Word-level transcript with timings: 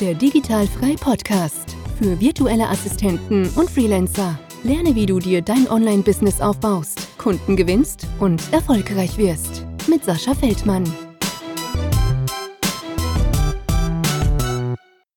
Der 0.00 0.12
Digitalfrei 0.12 0.94
Podcast 1.00 1.74
für 1.98 2.20
virtuelle 2.20 2.68
Assistenten 2.68 3.48
und 3.56 3.70
Freelancer. 3.70 4.38
Lerne, 4.62 4.94
wie 4.94 5.06
du 5.06 5.18
dir 5.18 5.40
dein 5.40 5.70
Online-Business 5.70 6.42
aufbaust, 6.42 7.16
Kunden 7.16 7.56
gewinnst 7.56 8.06
und 8.20 8.42
erfolgreich 8.52 9.16
wirst. 9.16 9.64
Mit 9.88 10.04
Sascha 10.04 10.34
Feldmann. 10.34 10.84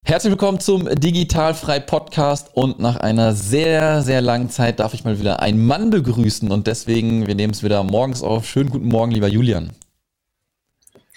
Herzlich 0.05 0.31
willkommen 0.31 0.61
zum 0.61 0.85
Digitalfrei 0.85 1.81
Podcast 1.81 2.51
und 2.53 2.79
nach 2.79 2.95
einer 2.95 3.33
sehr, 3.33 4.01
sehr 4.01 4.21
langen 4.21 4.49
Zeit 4.49 4.79
darf 4.79 4.93
ich 4.93 5.03
mal 5.03 5.19
wieder 5.19 5.41
einen 5.41 5.65
Mann 5.65 5.89
begrüßen 5.89 6.49
und 6.51 6.67
deswegen, 6.67 7.27
wir 7.27 7.35
nehmen 7.35 7.51
es 7.51 7.63
wieder 7.63 7.83
morgens 7.83 8.23
auf. 8.23 8.45
Schönen 8.45 8.69
guten 8.69 8.87
Morgen, 8.87 9.11
lieber 9.11 9.27
Julian. 9.27 9.71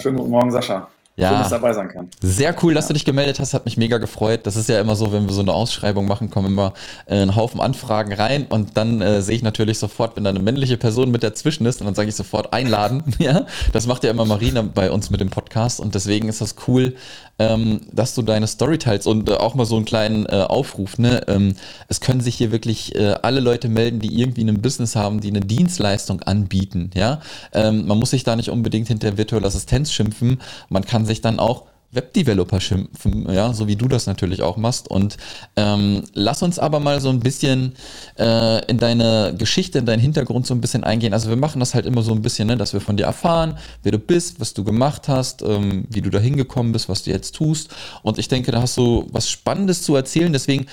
Schönen 0.01 0.17
guten 0.17 0.31
Morgen, 0.31 0.51
Sascha 0.51 0.89
ja, 1.17 1.29
schön, 1.29 1.39
dass 1.39 1.51
dabei 1.51 1.73
sein 1.75 1.89
kann. 1.89 2.09
Sehr 2.23 2.55
cool, 2.63 2.73
dass 2.73 2.85
ja. 2.85 2.89
du 2.89 2.95
dich 2.95 3.05
gemeldet 3.05 3.39
hast, 3.39 3.53
hat 3.53 3.67
mich 3.67 3.77
mega 3.77 3.99
gefreut. 3.99 4.41
Das 4.45 4.57
ist 4.57 4.69
ja 4.69 4.81
immer 4.81 4.97
so, 4.97 5.13
wenn 5.13 5.27
wir 5.27 5.35
so 5.35 5.43
eine 5.43 5.53
Ausschreibung 5.53 6.07
machen, 6.07 6.31
kommen 6.31 6.49
immer 6.49 6.73
äh, 7.07 7.21
ein 7.21 7.37
Haufen 7.37 7.61
Anfragen 7.61 8.13
rein 8.15 8.47
und 8.49 8.77
dann 8.77 9.03
äh, 9.03 9.21
sehe 9.21 9.37
ich 9.37 9.43
natürlich 9.43 9.79
sofort, 9.79 10.17
wenn 10.17 10.25
da 10.25 10.31
eine 10.31 10.41
männliche 10.41 10.79
Person 10.79 11.11
mit 11.11 11.23
dazwischen 11.23 11.67
ist 11.67 11.81
und 11.81 11.87
dann 11.87 11.95
sage 11.95 12.09
ich 12.09 12.17
sofort 12.17 12.53
einladen. 12.55 13.03
ja, 13.19 13.47
das 13.73 13.87
macht 13.87 14.05
ja 14.05 14.11
immer 14.11 14.25
Marina 14.25 14.63
bei 14.63 14.91
uns 14.91 15.11
mit 15.11 15.21
dem 15.21 15.29
Podcast 15.31 15.81
und 15.81 15.95
deswegen 15.95 16.29
ist 16.29 16.41
das 16.41 16.57
cool, 16.67 16.95
ähm, 17.39 17.81
dass 17.93 18.15
du 18.15 18.23
deine 18.23 18.47
Story 18.47 18.79
teilst 18.79 19.07
und 19.07 19.29
äh, 19.29 19.35
auch 19.35 19.55
mal 19.55 19.65
so 19.67 19.77
einen 19.77 19.85
kleinen 19.85 20.27
äh, 20.27 20.45
Aufruf. 20.49 20.99
Ne? 20.99 21.23
Ähm, 21.29 21.55
es 21.89 22.01
können 22.01 22.21
sich 22.21 22.37
hier 22.37 22.53
wirklich 22.53 22.95
äh, 22.95 23.15
alle 23.23 23.41
Leute 23.41 23.69
melden, 23.69 24.01
die 24.01 24.21
irgendwie 24.21 24.45
ein 24.45 24.63
Business 24.63 24.97
haben, 24.97 25.21
die 25.21 25.29
eine 25.29 25.41
Dienstleistung 25.41 26.23
anbieten. 26.23 26.91
Ja, 26.95 27.21
ähm, 27.53 27.87
man 27.87 27.99
muss 27.99 28.11
sich 28.11 28.25
da 28.25 28.37
nicht 28.37 28.51
unbedingt 28.51 28.89
hinter 28.89 29.17
virtuelle 29.17 29.47
Assistenz 29.47 29.93
schimpfen. 29.93 30.41
Man 30.69 30.85
kann 30.85 31.02
sich 31.07 31.21
dann 31.21 31.39
auch 31.39 31.67
Webdeveloper 31.93 32.59
schimpfen, 32.61 33.31
ja, 33.31 33.53
so 33.53 33.67
wie 33.69 33.77
du 33.77 33.87
das 33.87 34.07
natürlich 34.07 34.43
auch 34.43 34.57
machst. 34.57 34.89
Und 34.89 35.19
ähm, 35.57 36.03
lass 36.15 36.43
uns 36.43 36.59
aber 36.59 36.81
mal 36.81 37.01
so 37.01 37.11
ein 37.11 37.21
bisschen 37.21 37.75
äh, 38.19 38.65
in 38.67 38.79
deine 38.79 39.35
Geschichte, 39.37 39.79
in 39.79 39.87
deinen 39.87 40.01
Hintergrund 40.01 40.47
so 40.47 40.55
ein 40.55 40.61
bisschen 40.63 40.85
eingehen. 40.85 41.13
Also 41.13 41.29
wir 41.29 41.37
machen 41.37 41.61
das 41.61 41.75
halt 41.75 41.85
immer 41.85 42.03
so 42.03 42.13
ein 42.13 42.23
bisschen, 42.23 42.49
ne, 42.49 42.57
dass 42.57 42.73
wir 42.73 42.81
von 42.81 42.97
dir 42.97 43.05
erfahren, 43.05 43.59
wer 43.83 43.93
du 43.93 43.99
bist, 43.99 44.41
was 44.41 44.55
du 44.55 44.65
gemacht 44.65 45.09
hast, 45.09 45.43
ähm, 45.43 45.85
wie 45.91 46.01
du 46.01 46.09
da 46.09 46.19
hingekommen 46.19 46.73
bist, 46.73 46.89
was 46.89 47.03
du 47.03 47.11
jetzt 47.11 47.35
tust. 47.35 47.69
Und 48.03 48.19
ich 48.19 48.29
denke, 48.29 48.53
da 48.53 48.63
hast 48.63 48.77
du 48.79 49.07
was 49.13 49.29
Spannendes 49.29 49.83
zu 49.83 49.95
erzählen. 49.95 50.33
Deswegen 50.33 50.67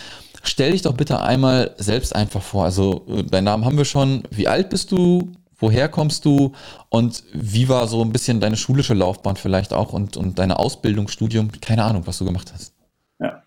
stell 0.44 0.72
dich 0.72 0.84
doch 0.84 0.94
bitte 0.94 1.22
einmal 1.22 1.76
selbst 1.78 2.16
einfach 2.16 2.42
vor. 2.42 2.64
Also 2.64 3.06
äh, 3.10 3.24
deinen 3.24 3.46
Namen 3.46 3.66
haben 3.66 3.78
wir 3.78 3.86
schon. 3.86 4.24
Wie 4.32 4.48
alt 4.48 4.70
bist 4.70 4.94
du? 4.94 5.34
Woher 5.60 5.90
kommst 5.90 6.26
du 6.26 6.54
und 6.90 7.24
wie 7.34 7.68
war 7.68 7.88
so 7.88 8.02
ein 8.02 8.12
bisschen 8.12 8.40
deine 8.40 8.56
schulische 8.56 8.94
Laufbahn 8.94 9.36
vielleicht 9.36 9.74
auch 9.74 9.94
und, 9.94 10.16
und 10.16 10.40
deine 10.40 10.58
Ausbildung, 10.58 11.08
Studium? 11.08 11.52
Keine 11.62 11.84
Ahnung, 11.84 12.08
was 12.08 12.18
du 12.18 12.26
gemacht 12.26 12.52
hast. 12.54 12.74
Ja, 13.20 13.44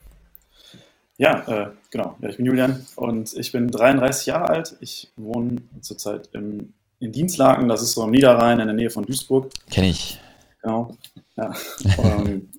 ja 1.16 1.48
äh, 1.48 1.70
genau. 1.90 2.16
Ja, 2.20 2.28
ich 2.28 2.36
bin 2.36 2.46
Julian 2.46 2.86
und 2.96 3.32
ich 3.34 3.52
bin 3.52 3.68
33 3.68 4.26
Jahre 4.26 4.48
alt. 4.48 4.76
Ich 4.80 5.10
wohne 5.16 5.62
zurzeit 5.80 6.28
im, 6.32 6.74
in 7.00 7.12
Dienstlaken, 7.12 7.68
das 7.68 7.82
ist 7.82 7.92
so 7.92 8.02
am 8.02 8.10
Niederrhein 8.10 8.60
in 8.60 8.66
der 8.66 8.76
Nähe 8.76 8.90
von 8.90 9.04
Duisburg. 9.04 9.50
Kenne 9.70 9.88
ich. 9.88 10.20
Genau. 10.60 10.96
Ja. 11.36 11.54
ähm, 11.98 12.50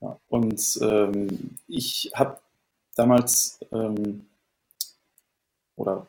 ja. 0.00 0.18
Und 0.28 0.78
ähm, 0.80 1.56
ich 1.68 2.10
habe 2.14 2.38
damals 2.94 3.60
ähm, 3.70 4.26
oder 5.76 6.06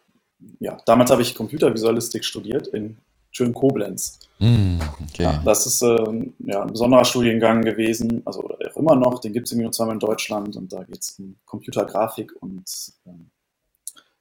ja, 0.59 0.77
damals 0.85 1.11
habe 1.11 1.21
ich 1.21 1.35
Computervisualistik 1.35 2.23
studiert 2.23 2.67
in 2.67 2.97
schön 3.31 3.53
Koblenz. 3.53 4.19
Mm, 4.39 4.79
okay. 5.09 5.23
ja, 5.23 5.41
das 5.43 5.65
ist 5.65 5.81
äh, 5.81 6.31
ja, 6.39 6.61
ein 6.61 6.71
besonderer 6.71 7.05
Studiengang 7.05 7.61
gewesen, 7.61 8.21
also 8.25 8.43
auch 8.43 8.77
immer 8.77 8.95
noch, 8.95 9.19
den 9.19 9.33
gibt 9.33 9.47
es 9.47 9.51
irgendwie 9.51 9.65
nur 9.65 9.71
zweimal 9.71 9.95
in 9.95 9.99
Deutschland 9.99 10.55
und 10.55 10.71
da 10.71 10.83
geht 10.83 11.01
es 11.01 11.19
um 11.19 11.35
Computergrafik 11.45 12.33
und 12.41 12.65
ähm, 13.05 13.29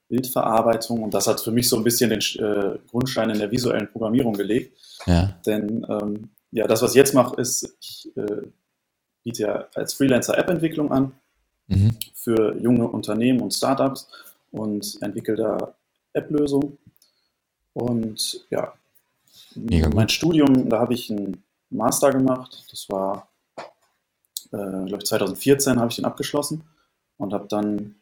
Bildverarbeitung 0.09 1.03
und 1.03 1.15
das 1.15 1.26
hat 1.26 1.41
für 1.41 1.50
mich 1.50 1.69
so 1.69 1.76
ein 1.76 1.84
bisschen 1.84 2.10
den 2.10 2.21
äh, 2.21 2.78
Grundstein 2.91 3.31
in 3.31 3.38
der 3.38 3.50
visuellen 3.50 3.91
Programmierung 3.91 4.34
gelegt. 4.34 4.76
Ja. 5.06 5.37
Denn 5.44 5.84
ähm, 5.88 6.31
ja, 6.53 6.66
das, 6.66 6.82
was 6.82 6.93
ich 6.93 6.97
jetzt 6.97 7.15
mache, 7.15 7.41
ist, 7.41 7.76
ich 7.81 8.10
äh, 8.16 8.43
biete 9.25 9.43
ja 9.43 9.66
als 9.75 9.94
Freelancer 9.94 10.38
App-Entwicklung 10.38 10.93
an 10.93 11.12
mhm. 11.66 11.91
für 12.15 12.56
junge 12.56 12.87
Unternehmen 12.87 13.40
und 13.40 13.52
Startups 13.52 14.08
und 14.52 14.99
entwickle 15.02 15.37
da 15.37 15.75
App-Lösung. 16.16 16.78
Und 17.74 18.46
ja, 18.50 18.72
Mega 19.54 19.88
mein 19.88 20.06
gut. 20.06 20.12
Studium, 20.12 20.68
da 20.68 20.80
habe 20.80 20.94
ich 20.94 21.10
einen 21.10 21.42
Master 21.70 22.10
gemacht. 22.10 22.64
Das 22.70 22.88
war, 22.88 23.28
äh, 24.52 24.84
glaube 24.86 24.98
ich, 24.98 25.06
2014 25.06 25.78
habe 25.78 25.90
ich 25.90 25.96
den 25.96 26.04
abgeschlossen 26.04 26.62
und 27.18 27.32
habe 27.32 27.46
dann 27.48 27.96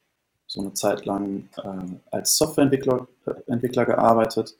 so 0.46 0.60
eine 0.60 0.74
Zeit 0.74 1.04
lang 1.06 1.48
äh, 1.56 1.96
als 2.10 2.36
Softwareentwickler 2.36 3.06
äh, 3.26 3.50
Entwickler 3.50 3.86
gearbeitet 3.86 4.54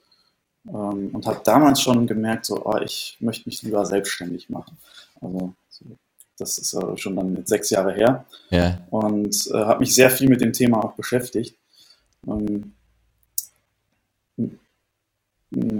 ähm, 0.67 1.11
und 1.13 1.25
habe 1.27 1.41
damals 1.43 1.81
schon 1.81 2.07
gemerkt, 2.07 2.45
so, 2.45 2.65
oh, 2.65 2.77
ich 2.77 3.17
möchte 3.19 3.47
mich 3.47 3.61
lieber 3.61 3.85
selbstständig 3.85 4.49
machen. 4.49 4.77
Also 5.21 5.53
so, 5.69 5.85
das 6.37 6.57
ist 6.57 6.73
äh, 6.73 6.97
schon 6.97 7.15
dann 7.15 7.35
jetzt 7.35 7.49
sechs 7.49 7.69
Jahre 7.69 7.93
her 7.93 8.25
yeah. 8.51 8.79
und 8.89 9.47
äh, 9.53 9.57
habe 9.57 9.79
mich 9.79 9.93
sehr 9.93 10.09
viel 10.09 10.29
mit 10.29 10.41
dem 10.41 10.53
Thema 10.53 10.83
auch 10.83 10.93
beschäftigt. 10.93 11.55
Ähm, 12.27 12.73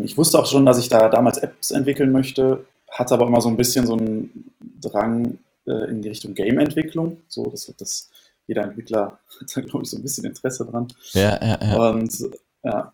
ich 0.03 0.17
wusste 0.17 0.39
auch 0.39 0.45
schon, 0.45 0.65
dass 0.65 0.79
ich 0.79 0.89
da 0.89 1.09
damals 1.09 1.37
Apps 1.37 1.71
entwickeln 1.71 2.11
möchte, 2.11 2.65
hatte 2.89 3.13
aber 3.13 3.27
immer 3.27 3.41
so 3.41 3.49
ein 3.49 3.57
bisschen 3.57 3.85
so 3.85 3.97
einen 3.97 4.53
Drang 4.81 5.39
äh, 5.67 5.89
in 5.89 6.01
die 6.01 6.09
Richtung 6.09 6.33
Game-Entwicklung. 6.33 7.17
So, 7.27 7.45
das 7.45 7.67
hat 7.67 7.81
das 7.81 8.09
jeder 8.47 8.63
Entwickler 8.63 9.19
hat 9.41 9.55
da, 9.55 9.61
glaube 9.61 9.83
ich, 9.83 9.89
so 9.89 9.97
ein 9.97 10.03
bisschen 10.03 10.25
Interesse 10.25 10.65
dran. 10.65 10.87
Ja, 11.13 11.39
ja, 11.41 11.59
ja. 11.61 11.89
Und 11.89 12.29
ja, 12.63 12.93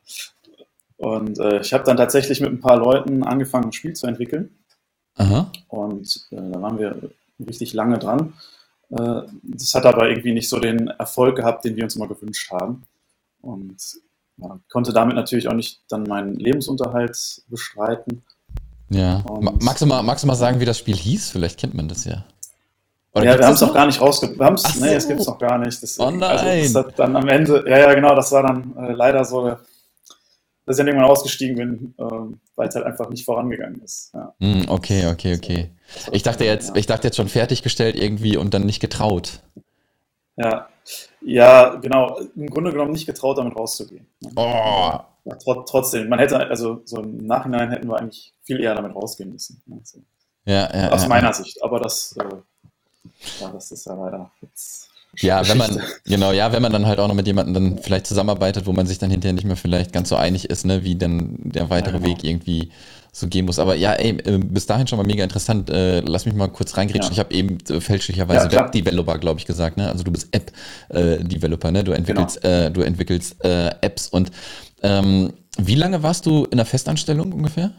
und 1.01 1.39
äh, 1.39 1.61
ich 1.61 1.73
habe 1.73 1.83
dann 1.83 1.97
tatsächlich 1.97 2.41
mit 2.41 2.51
ein 2.51 2.59
paar 2.59 2.77
Leuten 2.77 3.23
angefangen, 3.23 3.65
ein 3.65 3.73
Spiel 3.73 3.93
zu 3.93 4.05
entwickeln. 4.05 4.55
Aha. 5.15 5.51
Und 5.67 6.27
äh, 6.29 6.35
da 6.35 6.61
waren 6.61 6.77
wir 6.77 7.09
richtig 7.39 7.73
lange 7.73 7.97
dran. 7.97 8.33
Äh, 8.91 9.23
das 9.41 9.73
hat 9.73 9.87
aber 9.87 10.09
irgendwie 10.09 10.33
nicht 10.33 10.47
so 10.47 10.59
den 10.59 10.89
Erfolg 10.89 11.37
gehabt, 11.37 11.65
den 11.65 11.75
wir 11.75 11.85
uns 11.85 11.95
immer 11.95 12.07
gewünscht 12.07 12.51
haben. 12.51 12.83
Und 13.41 13.77
ja, 14.41 14.59
konnte 14.71 14.93
damit 14.93 15.15
natürlich 15.15 15.47
auch 15.47 15.53
nicht 15.53 15.81
dann 15.89 16.03
meinen 16.03 16.35
Lebensunterhalt 16.35 17.43
bestreiten. 17.47 18.23
Ja. 18.89 19.23
Und- 19.29 19.63
magst, 19.63 19.81
du 19.81 19.85
mal, 19.85 20.01
magst 20.03 20.23
du 20.23 20.27
mal 20.27 20.35
sagen, 20.35 20.59
wie 20.59 20.65
das 20.65 20.77
Spiel 20.77 20.95
hieß? 20.95 21.31
Vielleicht 21.31 21.59
kennt 21.59 21.73
man 21.73 21.87
das 21.87 22.05
ja. 22.05 22.25
Oder 23.13 23.25
ja, 23.25 23.39
wir 23.39 23.45
haben 23.45 23.55
es 23.55 23.61
noch 23.61 23.73
gar 23.73 23.85
nicht 23.85 23.99
rausgebracht. 23.99 24.61
Ach 24.63 24.75
nee, 24.75 24.89
so. 24.89 24.95
es 24.95 25.07
gibt 25.07 25.19
es 25.19 25.27
noch 25.27 25.37
gar 25.37 25.57
nicht. 25.57 25.83
Das, 25.83 25.99
Oh 25.99 26.11
nein. 26.11 26.23
Also, 26.23 26.73
das 26.73 26.85
hat 26.87 26.99
dann 26.99 27.15
am 27.15 27.27
Ende, 27.27 27.63
ja, 27.67 27.79
ja, 27.79 27.93
genau, 27.93 28.15
das 28.15 28.31
war 28.31 28.43
dann 28.43 28.73
äh, 28.77 28.93
leider 28.93 29.25
so, 29.25 29.47
dass 29.47 29.59
ich 30.69 30.77
dann 30.77 30.87
irgendwann 30.87 31.09
ausgestiegen 31.09 31.55
bin, 31.57 31.93
ähm, 31.99 32.39
weil 32.55 32.69
es 32.69 32.75
halt 32.75 32.85
einfach 32.85 33.09
nicht 33.09 33.25
vorangegangen 33.25 33.81
ist. 33.81 34.11
Ja. 34.13 34.33
Hm, 34.39 34.65
okay, 34.69 35.07
okay, 35.07 35.35
okay. 35.35 35.71
Ich 36.13 36.23
dachte 36.23 36.45
jetzt, 36.45 36.77
ich 36.77 36.85
dachte 36.85 37.07
jetzt 37.07 37.17
schon 37.17 37.27
fertiggestellt 37.27 37.97
irgendwie 37.97 38.37
und 38.37 38.53
dann 38.53 38.65
nicht 38.65 38.79
getraut. 38.79 39.41
Ja, 40.35 40.69
ja, 41.21 41.75
genau. 41.75 42.19
Im 42.35 42.47
Grunde 42.47 42.71
genommen 42.71 42.91
nicht 42.91 43.05
getraut, 43.05 43.37
damit 43.37 43.55
rauszugehen. 43.55 44.07
Oh, 44.35 44.99
Ja, 45.23 45.35
tr 45.35 45.65
trotzdem, 45.65 46.09
man 46.09 46.19
hätte, 46.19 46.37
also 46.37 46.81
so 46.85 47.01
im 47.01 47.17
Nachhinein 47.17 47.69
hätten 47.69 47.87
wir 47.87 47.97
eigentlich 47.97 48.33
viel 48.43 48.59
eher 48.59 48.75
damit 48.75 48.95
rausgehen 48.95 49.31
müssen. 49.31 49.61
Also, 49.71 49.99
ja, 50.45 50.69
ja. 50.75 50.89
aus 50.91 51.03
ja, 51.03 51.09
meiner 51.09 51.33
Sicht. 51.33 51.61
Aber 51.63 51.79
das, 51.79 52.15
äh, 52.17 53.41
ja, 53.41 53.49
das 53.51 53.71
ist 53.71 53.85
ja 53.85 53.93
leider 53.93 54.31
jetzt 54.41 54.90
Ja, 55.19 55.47
wenn 55.47 55.57
man, 55.57 55.81
genau, 56.05 56.31
ja, 56.31 56.51
wenn 56.53 56.61
man 56.61 56.71
dann 56.71 56.85
halt 56.87 56.99
auch 56.99 57.07
noch 57.07 57.15
mit 57.15 57.27
jemandem 57.27 57.53
dann 57.53 57.77
vielleicht 57.83 58.07
zusammenarbeitet, 58.07 58.65
wo 58.65 58.71
man 58.71 58.87
sich 58.87 58.97
dann 58.97 59.11
hinterher 59.11 59.33
nicht 59.33 59.45
mehr 59.45 59.57
vielleicht 59.57 59.91
ganz 59.91 60.09
so 60.09 60.15
einig 60.15 60.49
ist, 60.49 60.65
ne, 60.65 60.83
wie 60.83 60.95
dann 60.95 61.35
der 61.39 61.69
weitere 61.69 61.93
Ja, 61.95 61.99
genau. 61.99 62.09
Weg 62.11 62.23
irgendwie 62.23 62.71
so 63.11 63.27
gehen 63.27 63.45
muss. 63.45 63.59
Aber 63.59 63.75
ja, 63.75 63.91
ey, 63.93 64.11
äh, 64.23 64.37
bis 64.37 64.67
dahin 64.67 64.87
schon 64.87 64.97
mal 64.97 65.05
mega 65.05 65.21
interessant. 65.21 65.69
Äh, 65.69 65.99
lass 65.99 66.25
mich 66.25 66.33
mal 66.33 66.47
kurz 66.47 66.77
reingrätschen. 66.77 67.09
Ja. 67.09 67.11
Ich 67.11 67.19
habe 67.19 67.33
eben 67.33 67.57
äh, 67.69 67.81
fälschlicherweise 67.81 68.47
Ja. 68.49 68.63
Web-Developer, 68.63 69.17
glaube 69.17 69.39
ich, 69.41 69.45
gesagt, 69.45 69.75
ne? 69.75 69.89
Also 69.89 70.03
du 70.05 70.11
bist 70.11 70.29
App-Developer, 70.31 71.71
ne? 71.71 71.83
Du 71.83 71.91
entwickelst, 71.91 72.41
Genau. 72.41 72.53
äh, 72.67 72.71
du 72.71 72.81
entwickelst 72.81 73.43
äh, 73.43 73.67
Apps 73.81 74.07
und 74.07 74.31
ähm, 74.81 75.33
wie 75.57 75.75
lange 75.75 76.01
warst 76.03 76.25
du 76.25 76.45
in 76.45 76.55
der 76.57 76.65
Festanstellung 76.65 77.33
ungefähr? 77.33 77.71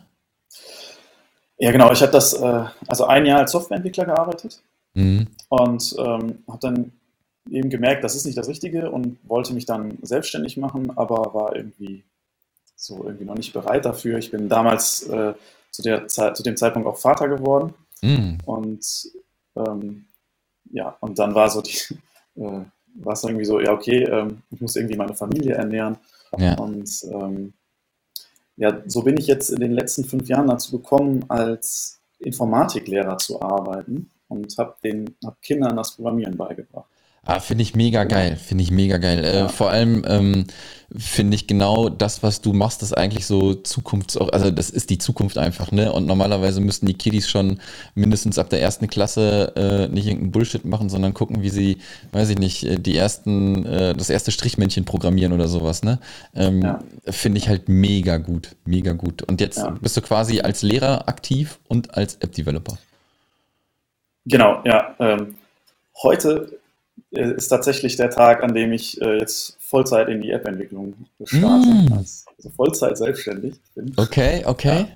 Ja, 1.58 1.70
genau. 1.72 1.90
Ich 1.92 2.02
habe 2.02 2.12
das, 2.12 2.34
äh, 2.34 2.64
also 2.88 3.06
ein 3.06 3.24
Jahr 3.24 3.38
als 3.40 3.52
Softwareentwickler 3.52 4.04
gearbeitet 4.04 4.60
Mhm. 4.94 5.28
und 5.48 5.94
ähm, 5.98 6.38
habe 6.46 6.58
dann 6.60 6.92
eben 7.50 7.70
gemerkt, 7.70 8.04
das 8.04 8.14
ist 8.14 8.24
nicht 8.24 8.38
das 8.38 8.48
Richtige 8.48 8.90
und 8.90 9.18
wollte 9.28 9.54
mich 9.54 9.66
dann 9.66 9.98
selbstständig 10.02 10.56
machen, 10.56 10.96
aber 10.96 11.34
war 11.34 11.56
irgendwie 11.56 12.04
so 12.76 13.04
irgendwie 13.04 13.24
noch 13.24 13.36
nicht 13.36 13.52
bereit 13.52 13.84
dafür. 13.84 14.18
Ich 14.18 14.30
bin 14.30 14.48
damals 14.48 15.02
äh, 15.08 15.34
zu, 15.70 15.82
der 15.82 16.08
Zeit, 16.08 16.36
zu 16.36 16.42
dem 16.42 16.56
Zeitpunkt 16.56 16.88
auch 16.88 16.98
Vater 16.98 17.28
geworden 17.28 17.74
Mhm. 18.02 18.38
und 18.44 19.12
ähm, 19.56 20.06
ja, 20.70 20.96
und 21.00 21.18
dann 21.18 21.34
war 21.34 21.48
so 21.50 21.62
die, 21.62 21.78
äh, 22.36 22.64
war 22.94 23.12
es 23.12 23.24
irgendwie 23.24 23.44
so, 23.44 23.60
ja, 23.60 23.72
okay, 23.72 24.04
ähm, 24.04 24.42
ich 24.50 24.60
muss 24.60 24.76
irgendwie 24.76 24.96
meine 24.96 25.14
Familie 25.14 25.54
ernähren. 25.54 25.96
Ja. 26.36 26.54
Und 26.58 26.90
ähm, 27.04 27.52
ja, 28.56 28.82
so 28.86 29.02
bin 29.02 29.16
ich 29.16 29.26
jetzt 29.26 29.50
in 29.50 29.60
den 29.60 29.72
letzten 29.72 30.04
fünf 30.04 30.28
Jahren 30.28 30.48
dazu 30.48 30.78
gekommen, 30.78 31.24
als 31.28 32.00
Informatiklehrer 32.18 33.18
zu 33.18 33.40
arbeiten 33.40 34.10
und 34.28 34.56
habe 34.58 34.74
den 34.82 35.16
hab 35.24 35.40
Kindern 35.40 35.76
das 35.76 35.92
Programmieren 35.92 36.36
beigebracht. 36.36 36.88
Ah, 37.24 37.38
finde 37.38 37.62
ich 37.62 37.76
mega 37.76 38.02
geil, 38.02 38.36
finde 38.36 38.64
ich 38.64 38.72
mega 38.72 38.98
geil. 38.98 39.24
Äh, 39.24 39.36
Ja. 39.40 39.48
vor 39.48 39.70
allem 39.70 40.04
ähm, 40.08 40.44
finde 40.96 41.36
ich 41.36 41.46
genau 41.46 41.88
das, 41.88 42.24
was 42.24 42.40
du 42.40 42.52
machst, 42.52 42.82
ist 42.82 42.92
eigentlich 42.98 43.26
so 43.26 43.54
Zukunfts, 43.54 44.16
also 44.16 44.50
das 44.50 44.70
ist 44.70 44.90
die 44.90 44.98
Zukunft 44.98 45.38
einfach, 45.38 45.70
ne? 45.70 45.92
Und 45.92 46.06
normalerweise 46.06 46.60
müssten 46.60 46.86
die 46.86 46.94
Kiddies 46.94 47.30
schon 47.30 47.60
mindestens 47.94 48.38
ab 48.40 48.50
der 48.50 48.60
ersten 48.60 48.88
Klasse 48.88 49.52
äh, 49.54 49.86
nicht 49.88 50.06
irgendeinen 50.06 50.32
Bullshit 50.32 50.64
machen, 50.64 50.88
sondern 50.90 51.14
gucken, 51.14 51.42
wie 51.42 51.48
sie, 51.50 51.78
weiß 52.10 52.28
ich 52.30 52.38
nicht, 52.38 52.64
äh, 52.64 52.76
die 52.80 52.96
ersten, 52.96 53.64
äh, 53.66 53.94
das 53.94 54.10
erste 54.10 54.32
Strichmännchen 54.32 54.84
programmieren 54.84 55.32
oder 55.32 55.46
sowas, 55.46 55.84
ne? 55.84 56.00
Ähm, 56.34 56.60
Ja. 56.62 56.80
Finde 57.08 57.38
ich 57.38 57.48
halt 57.48 57.68
mega 57.68 58.16
gut, 58.16 58.56
mega 58.64 58.92
gut. 58.94 59.22
Und 59.22 59.40
jetzt 59.40 59.58
Ja. 59.58 59.70
bist 59.70 59.96
du 59.96 60.00
quasi 60.02 60.40
als 60.40 60.62
Lehrer 60.62 61.08
aktiv 61.08 61.60
und 61.68 61.96
als 61.96 62.16
App-Developer. 62.16 62.78
Genau, 64.26 64.60
ja. 64.64 64.94
Ähm, 64.98 65.36
heute 66.02 66.50
äh, 66.52 66.56
ist 67.10 67.48
tatsächlich 67.48 67.96
der 67.96 68.10
Tag, 68.10 68.42
an 68.42 68.54
dem 68.54 68.72
ich 68.72 69.00
äh, 69.02 69.18
jetzt 69.18 69.56
Vollzeit 69.60 70.08
in 70.08 70.20
die 70.22 70.30
App-Entwicklung 70.30 70.94
starte. 71.24 71.68
Mm. 71.68 71.92
als- 71.92 72.24
Also 72.36 72.50
Vollzeit 72.50 72.96
selbstständig 72.98 73.54
bin. 73.74 73.92
Okay, 73.96 74.42
okay. 74.46 74.86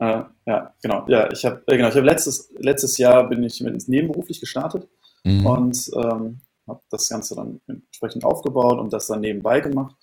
Äh, 0.00 0.22
ja, 0.46 0.74
genau. 0.82 1.04
Ja, 1.08 1.30
ich 1.32 1.44
habe 1.44 1.62
äh, 1.66 1.76
genau, 1.76 1.88
ich 1.88 1.94
habe 1.96 2.06
letztes, 2.06 2.50
letztes 2.58 2.96
Jahr 2.98 3.28
bin 3.28 3.42
ich 3.42 3.60
mit 3.60 3.88
nebenberuflich 3.88 4.40
gestartet 4.40 4.88
Mhm. 5.24 5.46
und 5.46 5.90
ähm, 5.96 6.38
habe 6.68 6.80
das 6.90 7.08
Ganze 7.08 7.34
dann 7.34 7.60
entsprechend 7.66 8.24
aufgebaut 8.24 8.78
und 8.78 8.92
das 8.92 9.08
dann 9.08 9.20
nebenbei 9.20 9.58
gemacht. 9.60 9.96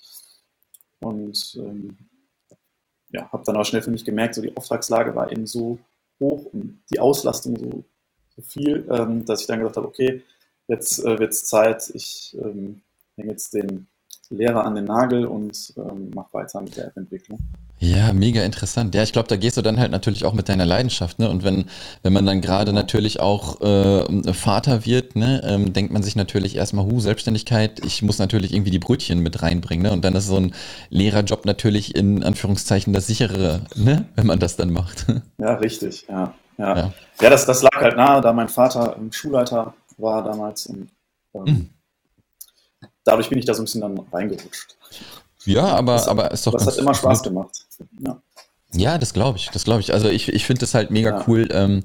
Und 0.99 1.55
ähm, 1.59 1.97
ja, 3.11 3.31
habe 3.31 3.43
dann 3.45 3.55
auch 3.57 3.63
schnell 3.65 3.81
für 3.81 3.91
mich 3.91 4.03
gemerkt, 4.05 4.35
so 4.35 4.41
die 4.41 4.55
Auftragslage 4.57 5.15
war 5.15 5.31
eben 5.31 5.45
so 5.47 5.79
hoch 6.19 6.45
und 6.51 6.81
die 6.91 6.99
Auslastung 6.99 7.57
so, 7.57 7.83
so 8.35 8.41
viel, 8.41 8.85
ähm, 8.91 9.23
dass 9.25 9.41
ich 9.41 9.47
dann 9.47 9.59
gesagt 9.59 9.77
habe, 9.77 9.87
okay, 9.87 10.21
jetzt 10.67 10.99
äh, 11.03 11.19
wird 11.19 11.33
es 11.33 11.45
Zeit, 11.45 11.91
ich 11.93 12.35
ähm, 12.41 12.81
hänge 13.15 13.31
jetzt 13.31 13.53
den 13.53 13.87
Lehrer 14.29 14.65
an 14.65 14.75
den 14.75 14.85
Nagel 14.85 15.25
und 15.25 15.73
ähm, 15.77 16.11
mache 16.13 16.33
weiter 16.33 16.61
mit 16.61 16.75
der 16.77 16.87
App-Entwicklung. 16.87 17.39
Ja, 17.77 18.13
mega 18.13 18.41
interessant. 18.41 18.95
Ja, 18.95 19.03
ich 19.03 19.11
glaube, 19.11 19.27
da 19.27 19.35
gehst 19.35 19.57
du 19.57 19.61
dann 19.61 19.79
halt 19.79 19.91
natürlich 19.91 20.23
auch 20.25 20.33
mit 20.33 20.47
deiner 20.47 20.65
Leidenschaft, 20.65 21.19
ne? 21.19 21.29
Und 21.29 21.43
wenn, 21.43 21.65
wenn 22.03 22.13
man 22.13 22.25
dann 22.25 22.41
gerade 22.41 22.71
natürlich 22.71 23.19
auch 23.19 23.61
äh, 23.61 24.33
Vater 24.33 24.85
wird, 24.85 25.15
ne, 25.15 25.41
ähm, 25.43 25.73
denkt 25.73 25.91
man 25.91 26.01
sich 26.01 26.15
natürlich 26.15 26.55
erstmal, 26.55 26.85
hu, 26.85 26.99
Selbstständigkeit, 26.99 27.85
ich 27.85 28.01
muss 28.01 28.17
natürlich 28.17 28.53
irgendwie 28.53 28.71
die 28.71 28.79
Brötchen 28.79 29.19
mit 29.19 29.41
reinbringen, 29.43 29.83
ne? 29.83 29.91
Und 29.91 30.05
dann 30.05 30.15
ist 30.15 30.25
so 30.27 30.37
ein 30.37 30.55
Lehrerjob 30.89 31.45
natürlich 31.45 31.95
in 31.95 32.23
Anführungszeichen 32.23 32.93
das 32.93 33.07
sichere, 33.07 33.61
ne, 33.75 34.05
wenn 34.15 34.25
man 34.25 34.39
das 34.39 34.55
dann 34.55 34.71
macht. 34.71 35.05
Ja, 35.37 35.55
richtig, 35.55 36.05
ja. 36.07 36.33
Ja, 36.57 36.77
Ja. 36.77 36.93
ja. 37.21 37.29
das, 37.29 37.45
das 37.45 37.61
lag 37.61 37.75
halt 37.75 37.97
nahe, 37.97 38.21
da 38.21 38.31
mein 38.31 38.47
Vater 38.47 38.95
Schulleiter 39.11 39.73
war 39.97 40.23
damals 40.23 40.67
und 40.67 40.89
ähm, 41.33 41.43
Mhm. 41.43 41.69
dadurch 43.03 43.29
bin 43.29 43.39
ich 43.39 43.45
da 43.45 43.53
so 43.53 43.61
ein 43.61 43.65
bisschen 43.65 43.81
dann 43.81 43.97
reingerutscht. 44.11 44.75
Ja, 45.45 45.65
aber, 45.65 45.93
Das- 45.93 46.07
aber 46.07 46.31
ist 46.31 46.45
doch 46.47 46.53
Das 46.53 46.65
hat 46.67 46.77
immer 46.77 46.93
Spaß 46.93 47.23
gemacht. 47.23 47.65
Ja. 47.99 48.21
Ja, 48.73 48.97
das 48.97 49.13
glaube 49.13 49.37
ich, 49.37 49.49
das 49.51 49.63
glaube 49.63 49.79
ich. 49.81 49.93
Also 49.93 50.09
ich, 50.09 50.27
ich 50.29 50.45
finde 50.45 50.61
das 50.61 50.73
halt 50.73 50.91
mega 50.91 51.11
Ja. 51.11 51.23
cool. 51.27 51.47
Ähm, 51.51 51.83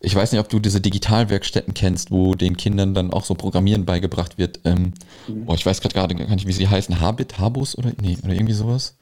ich 0.00 0.14
weiß 0.14 0.32
nicht, 0.32 0.40
ob 0.40 0.48
du 0.48 0.58
diese 0.58 0.80
Digitalwerkstätten 0.80 1.74
kennst, 1.74 2.10
wo 2.10 2.34
den 2.34 2.56
Kindern 2.56 2.92
dann 2.94 3.12
auch 3.12 3.24
so 3.24 3.34
Programmieren 3.34 3.84
beigebracht 3.84 4.36
wird. 4.36 4.60
Ähm, 4.64 4.94
Mhm. 5.28 5.44
boah, 5.44 5.54
ich 5.54 5.64
weiß 5.64 5.80
gerade 5.80 5.94
gar 5.94 6.08
nicht, 6.08 6.46
wie 6.46 6.52
sie 6.52 6.66
heißen. 6.68 7.00
Habit, 7.00 7.38
Habus 7.38 7.76
oder 7.78 7.92
nee, 8.00 8.18
oder 8.24 8.32
irgendwie 8.32 8.54
sowas. 8.54 8.96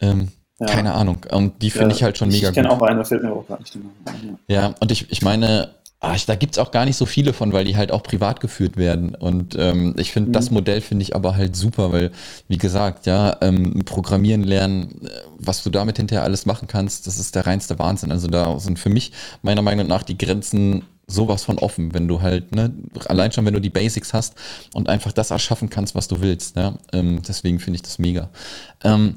Ähm, 0.00 0.28
Ja. 0.58 0.66
Keine 0.68 0.94
Ahnung. 0.94 1.18
Und 1.30 1.60
die 1.60 1.68
finde 1.70 1.90
Ja, 1.90 1.96
ich 1.96 2.02
halt 2.02 2.16
schon 2.16 2.30
mega 2.30 2.48
Ich 2.48 2.54
kenne 2.54 2.68
gut. 2.70 2.78
auch 2.78 2.82
eine, 2.82 3.04
fällt 3.04 3.22
mir 3.22 3.30
auch 3.30 3.46
gar 3.46 3.58
nicht. 3.58 3.76
Ja, 4.48 4.74
und 4.80 4.90
ich, 4.90 5.12
ich 5.12 5.20
meine, 5.20 5.74
ich, 6.14 6.26
da 6.26 6.34
gibt's 6.36 6.58
auch 6.58 6.70
gar 6.70 6.84
nicht 6.84 6.96
so 6.96 7.06
viele 7.06 7.32
von, 7.32 7.52
weil 7.52 7.64
die 7.64 7.76
halt 7.76 7.90
auch 7.90 8.02
privat 8.02 8.40
geführt 8.40 8.76
werden. 8.76 9.14
Und 9.14 9.56
ähm, 9.58 9.94
ich 9.98 10.12
finde, 10.12 10.28
Mhm. 10.28 10.32
das 10.34 10.50
Modell 10.50 10.80
finde 10.80 11.02
ich 11.02 11.16
aber 11.16 11.36
halt 11.36 11.56
super, 11.56 11.92
weil, 11.92 12.12
wie 12.48 12.58
gesagt, 12.58 13.06
ja, 13.06 13.36
ähm, 13.40 13.82
Programmieren 13.84 14.44
lernen, 14.44 15.00
äh, 15.04 15.08
was 15.38 15.62
du 15.62 15.70
damit 15.70 15.96
hinterher 15.96 16.22
alles 16.22 16.46
machen 16.46 16.68
kannst, 16.68 17.06
das 17.06 17.18
ist 17.18 17.34
der 17.34 17.46
reinste 17.46 17.78
Wahnsinn. 17.78 18.12
Also 18.12 18.28
da 18.28 18.58
sind 18.58 18.78
für 18.78 18.90
mich 18.90 19.12
meiner 19.42 19.62
Meinung 19.62 19.86
nach 19.86 20.02
die 20.02 20.18
Grenzen 20.18 20.84
sowas 21.08 21.44
von 21.44 21.58
offen, 21.58 21.94
wenn 21.94 22.08
du 22.08 22.20
halt, 22.20 22.54
ne, 22.54 22.72
allein 23.06 23.32
schon, 23.32 23.46
wenn 23.46 23.54
du 23.54 23.60
die 23.60 23.70
Basics 23.70 24.12
hast 24.12 24.34
und 24.74 24.88
einfach 24.88 25.12
das 25.12 25.30
erschaffen 25.30 25.70
kannst, 25.70 25.94
was 25.94 26.08
du 26.08 26.20
willst. 26.20 26.56
Ja? 26.56 26.74
Ähm, 26.92 27.22
deswegen 27.26 27.58
finde 27.58 27.76
ich 27.76 27.82
das 27.82 27.98
mega. 27.98 28.28
Ähm. 28.84 29.16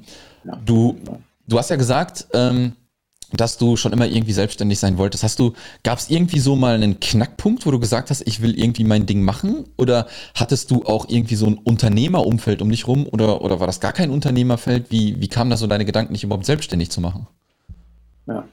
Du, 0.65 0.97
du 1.47 1.57
hast 1.57 1.69
ja 1.69 1.75
gesagt, 1.75 2.27
ähm, 2.33 2.73
dass 3.33 3.57
du 3.57 3.75
schon 3.75 3.93
immer 3.93 4.07
irgendwie 4.07 4.33
selbstständig 4.33 4.79
sein 4.79 4.97
wolltest. 4.97 5.23
Hast 5.23 5.39
du, 5.39 5.53
gab 5.83 5.99
es 5.99 6.09
irgendwie 6.09 6.39
so 6.39 6.55
mal 6.55 6.75
einen 6.75 6.99
Knackpunkt, 6.99 7.65
wo 7.65 7.71
du 7.71 7.79
gesagt 7.79 8.09
hast, 8.09 8.27
ich 8.27 8.41
will 8.41 8.57
irgendwie 8.57 8.83
mein 8.83 9.05
Ding 9.05 9.21
machen? 9.23 9.65
Oder 9.77 10.07
hattest 10.35 10.71
du 10.71 10.83
auch 10.85 11.07
irgendwie 11.09 11.35
so 11.35 11.45
ein 11.45 11.57
Unternehmerumfeld 11.57 12.61
um 12.61 12.69
dich 12.69 12.87
rum? 12.87 13.07
Oder, 13.07 13.41
oder 13.41 13.59
war 13.59 13.67
das 13.67 13.79
gar 13.79 13.93
kein 13.93 14.09
Unternehmerfeld? 14.09 14.87
Wie, 14.89 15.19
wie 15.21 15.27
kamen 15.27 15.49
da 15.51 15.57
so 15.57 15.67
deine 15.67 15.85
Gedanken, 15.85 16.13
dich 16.13 16.23
überhaupt 16.23 16.45
selbstständig 16.45 16.89
zu 16.89 17.01
machen? 17.01 17.27
Ja. 18.25 18.47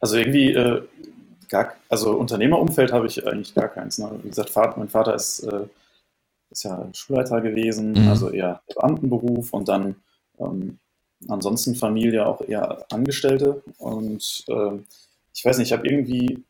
Also 0.00 0.16
irgendwie, 0.16 0.52
äh, 0.52 0.82
gar, 1.48 1.72
also 1.88 2.12
Unternehmerumfeld 2.16 2.92
habe 2.92 3.06
ich 3.06 3.26
eigentlich 3.26 3.54
gar 3.54 3.68
keins. 3.68 3.98
Ne? 3.98 4.10
Wie 4.22 4.28
gesagt, 4.28 4.50
Vater, 4.50 4.78
mein 4.78 4.88
Vater 4.88 5.14
ist, 5.14 5.40
äh, 5.40 5.66
ist 6.50 6.64
ja 6.64 6.88
Schulleiter 6.92 7.40
gewesen, 7.40 7.92
Mhm. 7.92 8.08
also 8.08 8.30
eher 8.30 8.60
Beamtenberuf 8.74 9.52
und 9.52 9.68
dann 9.68 9.96
ähm, 10.38 10.78
ansonsten 11.28 11.74
Familie 11.74 12.26
auch 12.26 12.40
eher 12.40 12.84
Angestellte. 12.90 13.62
Und 13.78 14.44
ähm, 14.48 14.84
ich 15.34 15.44
weiß 15.44 15.58
nicht, 15.58 15.68
ich 15.68 15.72
habe 15.72 15.86
irgendwie 15.86 16.42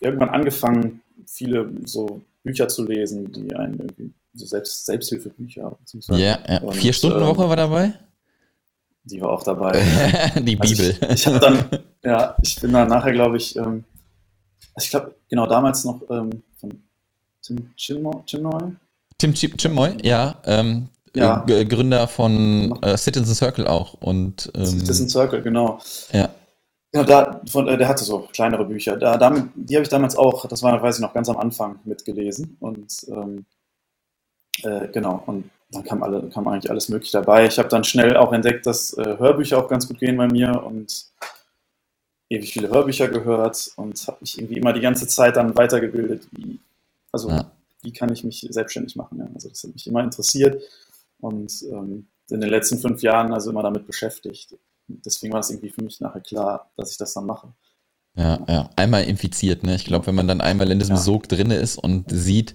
irgendwann 0.00 0.30
angefangen, 0.30 1.02
viele 1.26 1.70
so 1.84 2.22
Bücher 2.42 2.68
zu 2.68 2.84
lesen, 2.84 3.32
die 3.32 3.54
einen 3.54 3.78
irgendwie, 3.78 4.12
so 4.34 4.46
Selbst, 4.46 4.86
Selbsthilfebücher. 4.86 5.76
Ja, 6.10 6.38
ja. 6.48 6.72
vier 6.72 6.92
Stunden 6.92 7.20
ähm, 7.20 7.26
Woche 7.28 7.48
war 7.48 7.56
dabei? 7.56 7.94
Die 9.04 9.20
war 9.20 9.30
auch 9.30 9.42
dabei. 9.42 9.82
die 10.36 10.56
Bibel. 10.56 10.96
Also 11.00 11.06
ich, 11.06 11.12
ich 11.12 11.26
habe 11.26 11.38
dann, 11.38 11.64
ja, 12.02 12.36
ich 12.42 12.60
bin 12.60 12.72
dann 12.72 12.88
nachher, 12.88 13.12
glaube 13.12 13.36
ich, 13.36 13.54
ähm, 13.56 13.84
also 14.74 14.84
ich 14.84 14.90
glaube, 14.90 15.14
genau 15.28 15.46
damals 15.46 15.84
noch 15.84 16.02
ähm, 16.10 16.42
von 16.58 16.82
Tim 17.42 17.74
Chimoy. 17.76 18.22
Tim 19.18 19.34
Chimoy, 19.34 19.96
ja. 20.02 20.40
Ähm, 20.44 20.88
ja. 21.14 21.44
Gründer 21.46 22.08
von 22.08 22.78
äh, 22.82 22.96
Citizen 22.96 23.34
Circle 23.34 23.66
auch. 23.66 23.94
Und, 23.94 24.50
ähm, 24.54 24.66
Citizen 24.66 25.08
Circle, 25.08 25.42
genau. 25.42 25.78
Ja. 26.12 26.28
Ja, 26.94 27.02
da, 27.02 27.40
von, 27.50 27.66
äh, 27.66 27.76
der 27.76 27.88
hatte 27.88 28.04
so 28.04 28.28
kleinere 28.32 28.64
Bücher. 28.64 28.96
Da, 28.96 29.16
damit, 29.16 29.46
die 29.56 29.74
habe 29.74 29.82
ich 29.82 29.88
damals 29.88 30.16
auch, 30.16 30.46
das 30.46 30.62
war, 30.62 30.80
weiß 30.80 30.96
ich 30.96 31.02
noch, 31.02 31.12
ganz 31.12 31.28
am 31.28 31.36
Anfang 31.36 31.80
mitgelesen. 31.84 32.56
Und 32.60 33.04
ähm, 33.08 33.46
äh, 34.62 34.86
genau, 34.88 35.22
und 35.26 35.50
dann 35.72 35.82
kam, 35.82 36.04
alle, 36.04 36.28
kam 36.30 36.46
eigentlich 36.46 36.70
alles 36.70 36.88
Mögliche 36.88 37.18
dabei. 37.18 37.46
Ich 37.46 37.58
habe 37.58 37.68
dann 37.68 37.82
schnell 37.82 38.16
auch 38.16 38.32
entdeckt, 38.32 38.66
dass 38.66 38.96
äh, 38.96 39.16
Hörbücher 39.18 39.58
auch 39.58 39.68
ganz 39.68 39.88
gut 39.88 39.98
gehen 39.98 40.16
bei 40.16 40.28
mir 40.28 40.62
und 40.64 41.06
ewig 42.30 42.52
viele 42.52 42.68
Hörbücher 42.68 43.08
gehört 43.08 43.72
und 43.74 44.06
habe 44.06 44.18
mich 44.20 44.38
irgendwie 44.38 44.58
immer 44.58 44.72
die 44.72 44.80
ganze 44.80 45.08
Zeit 45.08 45.36
dann 45.36 45.56
weitergebildet. 45.56 46.28
Wie, 46.30 46.60
also, 47.10 47.28
ja. 47.28 47.50
wie 47.82 47.92
kann 47.92 48.12
ich 48.12 48.22
mich 48.22 48.46
selbstständig 48.50 48.94
machen? 48.94 49.18
Ja? 49.18 49.26
Also, 49.34 49.48
das 49.48 49.64
hat 49.64 49.72
mich 49.72 49.88
immer 49.88 50.04
interessiert 50.04 50.62
und 51.24 51.52
ähm, 51.70 52.08
in 52.30 52.40
den 52.40 52.50
letzten 52.50 52.78
fünf 52.78 53.02
Jahren 53.02 53.32
also 53.32 53.50
immer 53.50 53.62
damit 53.62 53.86
beschäftigt 53.86 54.54
deswegen 54.88 55.32
war 55.32 55.40
es 55.40 55.50
irgendwie 55.50 55.70
für 55.70 55.82
mich 55.82 56.00
nachher 56.00 56.20
klar, 56.20 56.70
dass 56.76 56.90
ich 56.90 56.98
das 56.98 57.14
dann 57.14 57.26
mache. 57.26 57.52
Ja, 58.16 58.44
ja, 58.48 58.70
einmal 58.76 59.04
infiziert, 59.04 59.64
ne? 59.64 59.74
Ich 59.74 59.84
glaube, 59.84 60.06
wenn 60.06 60.14
man 60.14 60.28
dann 60.28 60.40
einmal 60.40 60.70
in 60.70 60.78
diesem 60.78 60.96
ja. 60.96 61.02
Sog 61.02 61.28
drin 61.28 61.50
ist 61.50 61.78
und 61.78 62.10
sieht, 62.10 62.54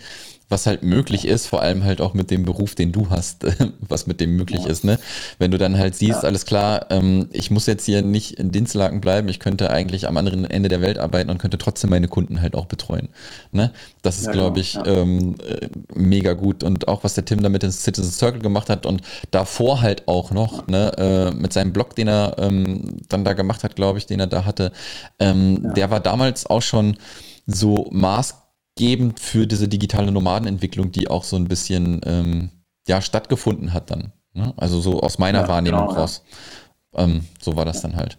was 0.50 0.66
halt 0.66 0.82
möglich 0.84 1.26
ist, 1.26 1.46
vor 1.46 1.62
allem 1.62 1.84
halt 1.84 2.02
auch 2.02 2.16
mit 2.16 2.32
dem 2.32 2.44
Beruf, 2.44 2.74
den 2.74 2.92
du 2.92 3.10
hast, 3.10 3.46
was 3.80 4.08
mit 4.08 4.20
dem 4.20 4.36
möglich 4.36 4.64
ja. 4.64 4.70
ist, 4.70 4.84
ne? 4.84 5.00
Wenn 5.38 5.52
du 5.52 5.58
dann 5.58 5.78
halt 5.78 5.96
siehst, 5.96 6.24
ja. 6.24 6.28
alles 6.28 6.46
klar, 6.46 6.88
ähm, 6.90 7.30
ich 7.32 7.52
muss 7.52 7.68
jetzt 7.68 7.86
hier 7.86 8.02
nicht 8.02 8.40
in 8.40 8.52
Dienstlaken 8.52 9.00
bleiben, 9.00 9.30
ich 9.30 9.40
könnte 9.40 9.70
eigentlich 9.70 10.08
am 10.08 10.18
anderen 10.18 10.46
Ende 10.46 10.68
der 10.68 10.82
Welt 10.82 10.98
arbeiten 10.98 11.30
und 11.30 11.38
könnte 11.38 11.60
trotzdem 11.60 11.92
meine 11.92 12.08
Kunden 12.08 12.42
halt 12.42 12.56
auch 12.56 12.66
betreuen, 12.66 13.10
ne? 13.52 13.72
Das 14.02 14.18
ist, 14.18 14.26
ja, 14.26 14.32
glaube 14.32 14.62
genau. 14.62 14.84
ich, 14.84 14.88
ähm, 14.88 15.36
äh, 15.48 15.68
mega 15.94 16.34
gut 16.34 16.64
und 16.64 16.88
auch 16.88 17.04
was 17.04 17.14
der 17.14 17.26
Tim 17.26 17.44
da 17.44 17.50
mit 17.50 17.62
dem 17.62 17.72
Citizen 17.72 18.12
Circle 18.12 18.42
gemacht 18.42 18.70
hat 18.70 18.86
und 18.88 19.02
davor 19.30 19.82
halt 19.82 20.08
auch 20.08 20.32
noch, 20.32 20.68
ne? 20.68 20.92
Äh, 20.98 21.32
mit 21.32 21.54
seinem 21.54 21.74
Blog, 21.74 21.96
den 21.96 22.08
er 22.08 22.36
ähm, 22.40 22.98
dann 23.08 23.24
da 23.24 23.34
gemacht 23.34 23.64
hat, 23.64 23.76
glaube 23.76 24.00
ich, 24.00 24.08
den 24.08 24.20
er 24.20 24.28
da 24.28 24.46
hatte, 24.46 24.72
ähm, 25.20 25.74
der 25.76 25.92
war 25.92 26.00
damals 26.00 26.48
auch 26.48 26.64
schon 26.64 26.98
so 27.46 27.88
maßgeblich 27.92 28.49
maßgebend 28.80 29.20
für 29.20 29.46
diese 29.46 29.68
digitale 29.68 30.12
Nomadenentwicklung, 30.12 30.92
die 30.92 31.10
auch 31.10 31.24
so 31.24 31.36
ein 31.36 31.48
bisschen 31.48 32.02
ähm, 32.06 32.50
ja, 32.88 33.02
stattgefunden 33.02 33.74
hat 33.74 33.92
dann. 33.92 34.14
Ne? 34.34 34.54
Also 34.58 34.80
so 34.80 35.02
aus 35.02 35.20
meiner 35.20 35.42
ja, 35.42 35.48
Wahrnehmung 35.48 35.88
genau, 35.88 36.00
raus. 36.00 36.24
Ja. 36.94 37.04
Ähm, 37.04 37.26
so 37.42 37.56
war 37.56 37.66
das 37.66 37.82
dann 37.82 37.96
halt. 37.96 38.18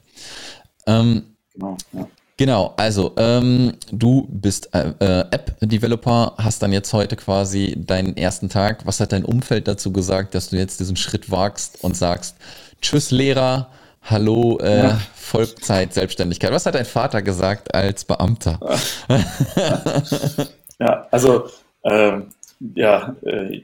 Ähm, 0.87 1.23
genau, 1.55 1.77
ja. 1.93 2.09
Genau, 2.37 2.73
also 2.79 3.13
ähm, 3.19 3.75
du 3.93 4.27
bist 4.31 4.75
äh, 4.75 4.95
äh, 5.01 5.21
App-Developer, 5.31 6.37
hast 6.39 6.63
dann 6.63 6.73
jetzt 6.73 6.91
heute 6.95 7.17
quasi 7.17 7.75
deinen 7.77 8.17
ersten 8.17 8.49
Tag. 8.49 8.87
Was 8.87 8.99
hat 8.99 9.13
dein 9.13 9.27
Umfeld 9.27 9.69
dazu 9.69 9.93
gesagt, 9.93 10.35
dass 10.35 10.49
du 10.49 10.57
jetzt 10.57 10.81
diesen 10.81 10.97
Schritt 10.97 11.31
wagst 11.31 11.85
und 11.85 11.99
sagst, 11.99 12.37
tschüss 12.81 13.11
Lehrer, 13.11 13.69
hallo 14.03 14.59
äh, 14.61 14.79
ja. 14.79 15.01
Vollzeit-Selbstständigkeit. 15.15 16.53
Was 16.53 16.67
hat 16.67 16.75
dein 16.75 16.85
Vater 16.85 17.23
gesagt 17.23 17.75
als 17.75 18.05
Beamter? 18.05 18.59
ja, 20.79 21.07
also 21.11 21.49
ähm, 21.85 22.31
ja, 22.75 23.15
äh, 23.23 23.63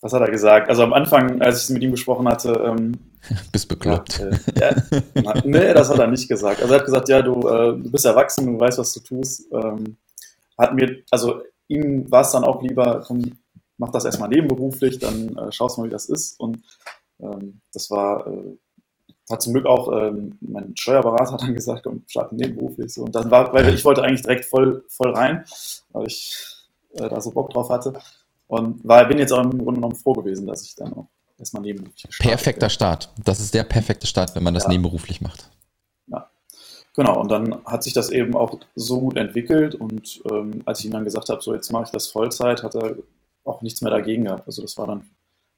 was 0.00 0.12
hat 0.12 0.22
er 0.22 0.30
gesagt? 0.30 0.68
Also 0.68 0.82
am 0.82 0.92
Anfang, 0.92 1.42
als 1.42 1.64
ich 1.64 1.70
mit 1.70 1.82
ihm 1.82 1.90
gesprochen 1.90 2.26
hatte, 2.28 2.52
ähm, 2.52 2.98
bist 3.52 3.68
bekloppt. 3.68 4.22
Ja, 4.58 4.68
äh, 4.68 5.42
nee, 5.44 5.74
das 5.74 5.90
hat 5.90 5.98
er 5.98 6.06
nicht 6.06 6.28
gesagt. 6.28 6.62
Also 6.62 6.72
er 6.72 6.80
hat 6.80 6.86
gesagt, 6.86 7.08
ja, 7.08 7.22
du, 7.22 7.40
äh, 7.48 7.76
du 7.76 7.90
bist 7.90 8.06
erwachsen, 8.06 8.46
du 8.46 8.60
weißt, 8.60 8.78
was 8.78 8.92
du 8.94 9.00
tust. 9.00 9.44
Ähm, 9.52 9.96
hat 10.56 10.74
mir, 10.74 11.02
also 11.10 11.42
ihm 11.68 12.10
war 12.10 12.22
es 12.22 12.32
dann 12.32 12.44
auch 12.44 12.62
lieber, 12.62 13.02
komm, 13.06 13.22
mach 13.76 13.90
das 13.90 14.04
erstmal 14.04 14.28
nebenberuflich, 14.28 14.98
dann 14.98 15.36
äh, 15.36 15.52
schaust 15.52 15.78
mal, 15.78 15.84
wie 15.84 15.90
das 15.90 16.06
ist. 16.06 16.38
Und 16.40 16.62
ähm, 17.20 17.60
das 17.72 17.90
war 17.90 18.26
äh, 18.26 18.56
hat 19.30 19.42
zum 19.42 19.52
Glück 19.52 19.66
auch 19.66 19.92
ähm, 19.92 20.36
mein 20.40 20.76
Steuerberater 20.76 21.36
dann 21.36 21.54
gesagt, 21.54 21.84
komm, 21.84 22.02
starte 22.06 22.34
nebenberuflich. 22.34 22.92
So. 22.92 23.04
Und 23.04 23.14
dann 23.14 23.30
war, 23.30 23.52
weil 23.52 23.72
ich 23.72 23.84
wollte 23.84 24.02
eigentlich 24.02 24.22
direkt 24.22 24.44
voll, 24.44 24.84
voll 24.88 25.12
rein, 25.12 25.44
weil 25.92 26.06
ich 26.06 26.36
äh, 26.94 27.08
da 27.08 27.20
so 27.20 27.30
Bock 27.30 27.50
drauf 27.50 27.70
hatte. 27.70 27.94
Und 28.46 28.86
war, 28.86 29.06
bin 29.06 29.18
jetzt 29.18 29.32
auch 29.32 29.42
im 29.42 29.50
Grunde 29.50 29.80
genommen 29.80 29.94
froh 29.94 30.12
gewesen, 30.12 30.46
dass 30.46 30.64
ich 30.64 30.74
dann 30.74 30.92
auch 30.92 31.06
erstmal 31.38 31.62
nebenberuflich 31.62 32.18
Perfekter 32.18 32.66
bin. 32.66 32.70
Start. 32.70 33.12
Das 33.24 33.40
ist 33.40 33.54
der 33.54 33.64
perfekte 33.64 34.06
Start, 34.06 34.34
wenn 34.34 34.42
man 34.42 34.54
das 34.54 34.64
ja. 34.64 34.70
nebenberuflich 34.70 35.20
macht. 35.20 35.48
Ja. 36.08 36.28
Genau, 36.96 37.20
und 37.20 37.30
dann 37.30 37.64
hat 37.64 37.84
sich 37.84 37.92
das 37.92 38.10
eben 38.10 38.34
auch 38.34 38.58
so 38.74 39.00
gut 39.00 39.16
entwickelt 39.16 39.76
und 39.76 40.20
ähm, 40.30 40.62
als 40.66 40.80
ich 40.80 40.86
ihm 40.86 40.92
dann 40.92 41.04
gesagt 41.04 41.28
habe, 41.28 41.40
so 41.40 41.54
jetzt 41.54 41.70
mache 41.72 41.84
ich 41.84 41.90
das 41.90 42.08
Vollzeit, 42.08 42.64
hat 42.64 42.74
er 42.74 42.96
auch 43.44 43.62
nichts 43.62 43.80
mehr 43.80 43.92
dagegen 43.92 44.24
gehabt. 44.24 44.46
Also 44.46 44.62
das 44.62 44.76
war 44.76 44.88
dann 44.88 45.08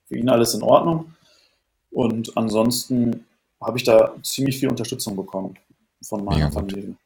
für 0.06 0.16
ihn 0.16 0.28
alles 0.28 0.54
in 0.54 0.62
Ordnung. 0.62 1.14
Und 1.90 2.36
ansonsten 2.36 3.26
habe 3.64 3.78
ich 3.78 3.84
da 3.84 4.14
ziemlich 4.22 4.58
viel 4.58 4.68
Unterstützung 4.68 5.16
bekommen 5.16 5.54
von 6.02 6.24
meiner 6.24 6.50
Familie. 6.50 6.96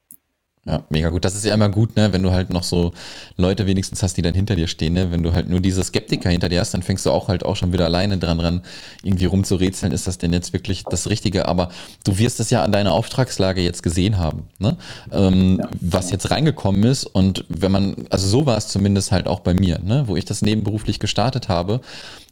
Ja, 0.66 0.82
mega 0.90 1.10
gut. 1.10 1.24
Das 1.24 1.36
ist 1.36 1.44
ja 1.44 1.54
immer 1.54 1.68
gut, 1.68 1.94
ne, 1.94 2.12
wenn 2.12 2.24
du 2.24 2.32
halt 2.32 2.50
noch 2.50 2.64
so 2.64 2.92
Leute 3.36 3.66
wenigstens 3.66 4.02
hast, 4.02 4.16
die 4.16 4.22
dann 4.22 4.34
hinter 4.34 4.56
dir 4.56 4.66
stehen, 4.66 4.94
ne? 4.94 5.12
Wenn 5.12 5.22
du 5.22 5.32
halt 5.32 5.48
nur 5.48 5.60
diese 5.60 5.84
Skeptiker 5.84 6.28
hinter 6.28 6.48
dir 6.48 6.58
hast, 6.58 6.74
dann 6.74 6.82
fängst 6.82 7.06
du 7.06 7.12
auch 7.12 7.28
halt 7.28 7.44
auch 7.44 7.54
schon 7.54 7.72
wieder 7.72 7.84
alleine 7.84 8.18
dran 8.18 8.40
ran, 8.40 8.62
irgendwie 9.04 9.26
rumzurätseln, 9.26 9.92
ist 9.92 10.08
das 10.08 10.18
denn 10.18 10.32
jetzt 10.32 10.52
wirklich 10.52 10.82
das 10.82 11.08
Richtige? 11.08 11.46
Aber 11.46 11.68
du 12.02 12.18
wirst 12.18 12.40
es 12.40 12.50
ja 12.50 12.64
an 12.64 12.72
deiner 12.72 12.94
Auftragslage 12.94 13.60
jetzt 13.60 13.84
gesehen 13.84 14.18
haben, 14.18 14.48
ne? 14.58 14.76
Ähm, 15.12 15.60
ja. 15.60 15.68
Was 15.80 16.10
jetzt 16.10 16.32
reingekommen 16.32 16.82
ist 16.82 17.04
und 17.04 17.44
wenn 17.48 17.70
man, 17.70 18.06
also 18.10 18.26
so 18.26 18.44
war 18.44 18.56
es 18.56 18.66
zumindest 18.66 19.12
halt 19.12 19.28
auch 19.28 19.40
bei 19.40 19.54
mir, 19.54 19.78
ne? 19.78 20.08
Wo 20.08 20.16
ich 20.16 20.24
das 20.24 20.42
nebenberuflich 20.42 20.98
gestartet 20.98 21.48
habe, 21.48 21.80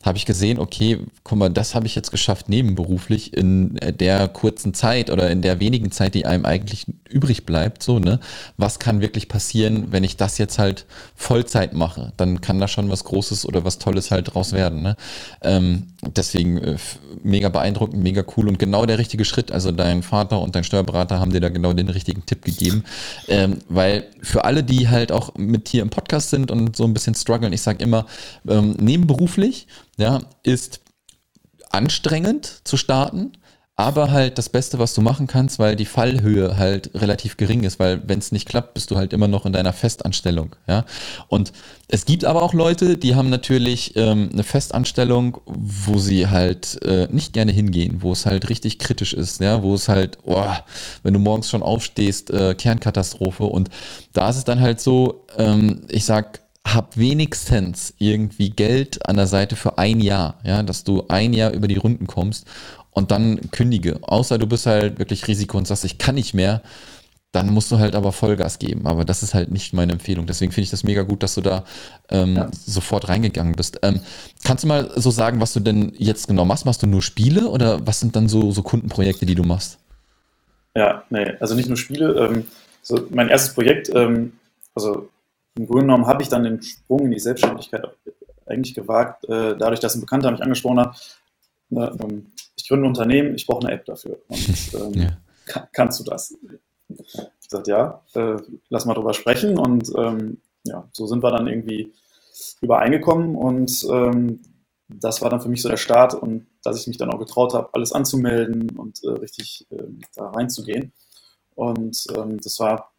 habe 0.05 0.19
ich 0.19 0.27
gesehen, 0.27 0.59
okay, 0.59 0.99
guck 1.23 1.39
mal, 1.39 1.49
das 1.49 1.75
habe 1.75 1.87
ich 1.87 1.95
jetzt 1.95 2.11
geschafft 2.11 2.49
nebenberuflich 2.49 3.35
in 3.35 3.79
der 3.99 4.29
kurzen 4.29 4.75
Zeit 4.75 5.11
oder 5.11 5.31
in 5.31 5.41
der 5.41 5.61
wenigen 5.61 5.91
Zeit, 5.91 6.15
die 6.15 6.27
einem 6.27 6.45
eigentlich 6.45 6.87
übrig 7.09 7.47
bleibt, 7.47 7.83
so, 7.83 7.99
ne? 7.99 8.21
Was 8.59 8.79
kann 8.79 9.01
wirklich 9.01 9.29
passieren, 9.29 9.93
wenn 9.93 10.05
ich 10.05 10.17
das 10.17 10.37
jetzt 10.37 10.59
halt 10.59 10.85
Vollzeit 11.17 11.73
mache? 11.73 12.13
Dann 12.17 12.41
kann 12.41 12.61
da 12.61 12.69
schon 12.69 12.91
was 12.91 13.05
Großes 13.05 13.47
oder 13.47 13.65
was 13.65 13.79
Tolles 13.79 14.11
halt 14.11 14.35
draus 14.35 14.53
werden, 14.53 14.83
ne? 14.83 14.97
Ähm, 15.43 15.85
deswegen 16.15 16.59
äh, 16.59 16.77
mega 17.23 17.49
beeindruckend, 17.49 18.03
mega 18.03 18.25
cool 18.37 18.49
und 18.49 18.59
genau 18.59 18.85
der 18.85 18.99
richtige 18.99 19.25
Schritt. 19.25 19.53
Also 19.53 19.73
dein 19.73 20.03
Vater 20.03 20.41
und 20.41 20.55
dein 20.55 20.65
Steuerberater 20.65 21.19
haben 21.19 21.33
dir 21.33 21.41
da 21.41 21.49
genau 21.49 21.73
den 21.73 21.89
richtigen 21.89 22.27
Tipp 22.27 22.45
gegeben, 22.45 22.85
ähm, 23.29 23.59
weil 23.69 24.05
für 24.21 24.45
alle, 24.45 24.65
die 24.65 24.89
halt 24.89 25.13
auch 25.13 25.35
mit 25.37 25.69
hier 25.69 25.83
im 25.83 25.91
Podcast 25.91 26.31
sind 26.31 26.51
und 26.51 26.77
so 26.77 26.85
ein 26.85 26.93
bisschen 26.93 27.15
strugglen, 27.15 27.53
ich 27.53 27.63
sage 27.63 27.83
immer, 27.83 28.07
ähm, 28.47 28.77
nebenberuflich 28.79 29.67
ja, 29.97 30.21
ist 30.43 30.81
anstrengend 31.71 32.61
zu 32.65 32.77
starten, 32.77 33.33
aber 33.77 34.13
halt 34.13 34.39
das 34.39 34.49
Beste, 34.49 34.79
was 34.79 34.95
du 34.95 35.01
machen 35.01 35.27
kannst, 35.27 35.59
weil 35.59 35.75
die 35.75 35.85
Fallhöhe 35.85 36.57
halt 36.57 36.91
relativ 36.95 37.37
gering 37.37 37.65
ist, 37.65 37.81
weil 37.81 38.07
wenn 38.07 38.21
es 38.21 38.31
nicht 38.31 38.49
klappt, 38.49 38.75
bist 38.75 38.93
du 38.93 38.97
halt 38.97 39.13
immer 39.13 39.27
noch 39.27 39.47
in 39.47 39.53
deiner 39.53 39.73
Festanstellung, 39.73 40.55
ja. 40.69 40.85
Und 41.27 41.53
es 41.89 42.05
gibt 42.05 42.25
aber 42.25 42.43
auch 42.43 42.55
Leute, 42.55 42.97
die 42.97 43.17
haben 43.17 43.31
natürlich 43.31 43.97
ähm, 43.97 44.31
eine 44.33 44.45
Festanstellung, 44.45 45.39
wo 45.47 45.99
sie 45.99 46.29
halt 46.29 46.81
äh, 46.85 47.09
nicht 47.11 47.33
gerne 47.33 47.51
hingehen, 47.51 48.01
wo 48.01 48.13
es 48.13 48.27
halt 48.27 48.49
richtig 48.49 48.79
kritisch 48.79 49.13
ist, 49.13 49.41
ja, 49.41 49.61
wo 49.65 49.75
es 49.75 49.89
halt, 49.89 50.19
oh, 50.23 50.53
wenn 51.03 51.15
du 51.15 51.19
morgens 51.19 51.51
schon 51.51 51.65
aufstehst, 51.65 52.31
äh, 52.31 52.55
Kernkatastrophe. 52.55 53.43
Und 53.43 53.71
da 54.13 54.31
ist 54.31 54.37
es 54.37 54.45
dann 54.45 54.61
halt 54.61 54.81
so, 54.81 55.27
ähm, 55.37 55.83
ich 55.89 56.05
sag, 56.05 56.44
hab 56.67 56.97
wenigstens 56.97 57.95
irgendwie 57.99 58.51
Geld 58.51 59.07
an 59.07 59.17
der 59.17 59.27
Seite 59.27 59.57
für 59.57 59.79
ein 59.79 60.01
Jahr, 60.01 60.39
ja, 60.45 60.63
dass 60.63 60.85
du 60.85 61.05
ein 61.09 61.33
Jahr 61.33 61.53
über 61.53 61.69
die 61.69 61.77
Runden 61.77 62.07
kommst 62.07 62.47
und 62.91 63.11
dann 63.11 63.51
kündige. 63.51 63.99
Außer 64.03 64.39
du 64.39 64.47
bist 64.47 64.67
halt 64.67 64.99
wirklich 64.99 65.29
Risiko 65.29 65.59
und 65.59 65.67
sagst, 65.67 65.85
ich 65.85 65.99
kann 65.99 66.15
nicht 66.15 66.33
mehr, 66.33 66.63
dann 67.33 67.53
musst 67.53 67.71
du 67.73 67.79
halt 67.79 67.97
aber 67.97 68.13
Vollgas 68.13 68.59
geben. 68.59 68.87
Aber 68.87 69.05
das 69.05 69.23
ist 69.23 69.35
halt 69.35 69.51
nicht 69.51 69.75
meine 69.75 69.93
Empfehlung. 69.93 70.27
Deswegen 70.27 70.53
finde 70.53 70.65
ich 70.65 70.71
das 70.71 70.85
mega 70.85 71.03
gut, 71.03 71.23
dass 71.23 71.35
du 71.35 71.41
da 71.41 71.65
ähm, 72.09 72.37
ja. 72.37 72.49
sofort 72.53 73.09
reingegangen 73.09 73.55
bist. 73.55 73.81
Ähm, 73.83 74.01
kannst 74.45 74.63
du 74.63 74.69
mal 74.69 74.93
so 74.95 75.11
sagen, 75.11 75.41
was 75.41 75.53
du 75.53 75.61
denn 75.61 75.93
jetzt 75.97 76.29
genau 76.29 76.45
machst? 76.45 76.65
Machst 76.65 76.83
du 76.83 76.87
nur 76.87 77.03
Spiele 77.03 77.49
oder 77.49 77.85
was 77.87 77.99
sind 77.99 78.15
dann 78.15 78.29
so, 78.29 78.53
so 78.53 78.63
Kundenprojekte, 78.63 79.27
die 79.27 79.35
du 79.35 79.43
machst? 79.43 79.79
Ja, 80.77 81.05
nee, 81.11 81.33
also 81.41 81.57
nicht 81.57 81.69
nur 81.69 81.77
Spiele. 81.77 82.15
Ähm, 82.15 82.45
so 82.83 83.07
mein 83.11 83.29
erstes 83.29 83.55
Projekt, 83.55 83.91
ähm, 83.95 84.35
also 84.75 85.09
im 85.57 85.67
Grunde 85.67 85.83
genommen 85.83 86.07
habe 86.07 86.23
ich 86.23 86.29
dann 86.29 86.45
den 86.45 86.63
Sprung 86.63 87.07
in 87.07 87.11
die 87.13 87.21
Selbstständigkeit 87.21 87.89
eigentlich 88.47 88.75
gewagt, 88.75 89.25
äh, 89.25 89.57
dadurch, 89.57 89.81
dass 89.81 89.95
ein 89.95 90.01
Bekannter 90.01 90.31
mich 90.31 90.43
angesprochen 90.43 90.81
hat, 90.81 91.21
ne, 91.71 91.97
ähm, 92.03 92.27
ich 92.57 92.69
gründe 92.69 92.87
ein 92.87 92.89
Unternehmen, 92.89 93.35
ich 93.35 93.47
brauche 93.47 93.67
eine 93.67 93.75
App 93.75 93.85
dafür. 93.85 94.19
Und 94.29 94.75
ähm, 94.75 94.93
ja. 94.95 95.17
kann, 95.47 95.69
kannst 95.73 96.01
du 96.01 96.05
das? 96.05 96.37
Ich 96.89 97.49
sagte, 97.49 97.71
ja, 97.71 98.03
äh, 98.15 98.37
lass 98.69 98.85
mal 98.85 98.95
drüber 98.95 99.15
sprechen. 99.15 99.59
Und 99.59 99.91
ähm, 99.97 100.41
ja, 100.65 100.89
so 100.93 101.07
sind 101.07 101.23
wir 101.23 101.31
dann 101.31 101.47
irgendwie 101.47 101.93
übereingekommen 102.61 103.37
und 103.37 103.87
ähm, 103.91 104.41
das 104.89 105.23
war 105.23 105.31
dann 105.31 105.41
für 105.41 105.49
mich 105.49 105.63
so 105.63 105.69
der 105.69 105.77
Start 105.77 106.15
und 106.15 106.47
dass 106.63 106.79
ich 106.79 106.87
mich 106.87 106.99
dann 106.99 107.11
auch 107.11 107.19
getraut 107.19 107.55
habe, 107.55 107.71
alles 107.73 107.93
anzumelden 107.93 108.71
und 108.77 109.03
äh, 109.05 109.11
richtig 109.11 109.67
äh, 109.71 109.85
da 110.15 110.31
reinzugehen. 110.31 110.93
Und 111.55 112.07
ähm, 112.17 112.41
das 112.41 112.59
war 112.61 112.93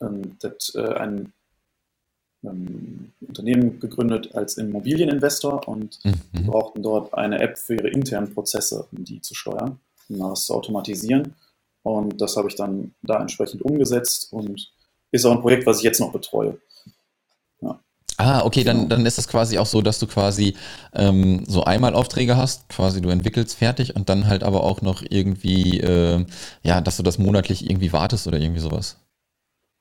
ähm, 0.00 0.36
das, 0.40 0.74
äh, 0.74 0.94
ein 0.94 1.32
ähm, 2.50 3.12
Unternehmen 3.20 3.80
gegründet 3.80 4.34
als 4.34 4.56
Immobilieninvestor 4.56 5.66
und 5.68 5.98
mhm. 6.04 6.46
brauchten 6.46 6.82
dort 6.82 7.14
eine 7.14 7.40
App 7.40 7.58
für 7.58 7.74
ihre 7.74 7.88
internen 7.88 8.32
Prozesse, 8.32 8.86
um 8.92 9.04
die 9.04 9.20
zu 9.20 9.34
steuern, 9.34 9.78
um 10.08 10.18
das 10.18 10.46
zu 10.46 10.54
automatisieren. 10.54 11.34
Und 11.82 12.20
das 12.20 12.36
habe 12.36 12.48
ich 12.48 12.54
dann 12.54 12.94
da 13.02 13.20
entsprechend 13.20 13.62
umgesetzt 13.62 14.32
und 14.32 14.72
ist 15.10 15.24
auch 15.24 15.32
ein 15.32 15.40
Projekt, 15.40 15.66
was 15.66 15.78
ich 15.78 15.84
jetzt 15.84 16.00
noch 16.00 16.12
betreue. 16.12 16.58
Ah, 18.20 18.44
okay, 18.44 18.64
dann, 18.64 18.88
dann 18.88 19.06
ist 19.06 19.16
es 19.16 19.28
quasi 19.28 19.58
auch 19.58 19.66
so, 19.66 19.80
dass 19.80 20.00
du 20.00 20.08
quasi 20.08 20.56
ähm, 20.92 21.44
so 21.46 21.62
einmal 21.62 21.94
Aufträge 21.94 22.36
hast, 22.36 22.68
quasi 22.68 23.00
du 23.00 23.10
entwickelst 23.10 23.56
fertig 23.56 23.94
und 23.94 24.08
dann 24.08 24.26
halt 24.26 24.42
aber 24.42 24.64
auch 24.64 24.82
noch 24.82 25.04
irgendwie, 25.08 25.78
äh, 25.78 26.26
ja, 26.64 26.80
dass 26.80 26.96
du 26.96 27.04
das 27.04 27.18
monatlich 27.18 27.70
irgendwie 27.70 27.92
wartest 27.92 28.26
oder 28.26 28.40
irgendwie 28.40 28.60
sowas. 28.60 28.98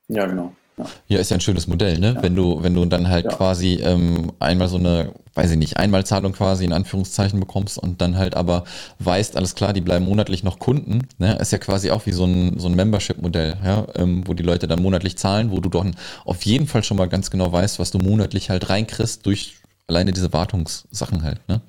Ja, 0.08 0.28
genau. 0.28 0.54
Ja. 0.78 0.86
ja, 1.08 1.20
ist 1.20 1.32
ja 1.32 1.38
ein 1.38 1.42
schönes 1.42 1.68
Modell, 1.68 1.98
ne? 1.98 2.14
Ja. 2.14 2.24
Wenn 2.24 2.36
du, 2.36 2.62
wenn 2.62 2.76
du 2.76 2.86
dann 2.86 3.08
halt 3.08 3.26
ja. 3.26 3.32
quasi 3.32 3.76
ähm, 3.76 4.32
einmal 4.40 4.68
so 4.68 4.78
eine, 4.78 5.12
weiß 5.34 5.52
ich 5.52 5.58
nicht, 5.58 5.78
Einmalzahlung 5.78 6.34
quasi 6.34 6.66
in 6.66 6.74
Anführungszeichen 6.74 7.40
bekommst 7.40 7.80
und 7.80 8.00
dann 8.00 8.18
halt 8.18 8.36
aber 8.36 8.64
weißt, 9.00 9.38
alles 9.38 9.56
klar, 9.56 9.74
die 9.74 9.82
bleiben 9.82 10.06
monatlich 10.06 10.44
noch 10.44 10.60
Kunden, 10.60 11.08
ne? 11.18 11.36
Ist 11.38 11.52
ja 11.52 11.58
quasi 11.58 11.90
auch 11.90 12.06
wie 12.06 12.12
so 12.12 12.26
ein, 12.26 12.60
so 12.60 12.68
ein 12.68 12.76
Membership-Modell, 12.76 13.58
ja, 13.64 13.88
ähm, 13.96 14.28
wo 14.28 14.34
die 14.34 14.44
Leute 14.44 14.68
dann 14.68 14.82
monatlich 14.82 15.18
zahlen, 15.18 15.52
wo 15.52 15.60
du 15.60 15.70
doch 15.70 15.86
auf 16.26 16.44
jeden 16.44 16.68
Fall 16.68 16.84
schon 16.84 16.98
mal 16.98 17.10
ganz 17.10 17.32
genau 17.32 17.52
weißt, 17.52 17.80
was 17.80 17.92
du 17.92 17.98
monatlich 17.98 18.50
halt 18.50 18.70
reinkriegst 18.70 19.26
durch 19.26 19.56
alleine 19.88 20.12
diese 20.12 20.32
Wartungssachen 20.32 21.24
halt, 21.24 21.48
ne? 21.48 21.62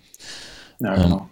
Ja, 0.81 0.97
genau. 0.97 1.29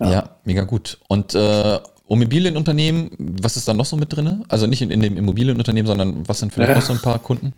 Ähm, 0.00 0.12
ja. 0.12 0.30
mega 0.44 0.64
gut. 0.64 0.98
Und 1.08 1.34
äh, 1.34 1.78
Immobilienunternehmen, 2.08 3.10
was 3.18 3.56
ist 3.56 3.68
da 3.68 3.74
noch 3.74 3.84
so 3.84 3.96
mit 3.96 4.14
drin? 4.14 4.44
Also 4.48 4.66
nicht 4.66 4.82
in, 4.82 4.90
in, 4.90 5.00
dem 5.00 5.16
Immobilienunternehmen, 5.16 5.86
sondern 5.86 6.28
was 6.28 6.38
sind 6.38 6.52
vielleicht 6.52 6.70
ja. 6.70 6.76
noch 6.76 6.82
so 6.82 6.92
ein 6.94 7.00
paar 7.00 7.18
Kunden? 7.18 7.52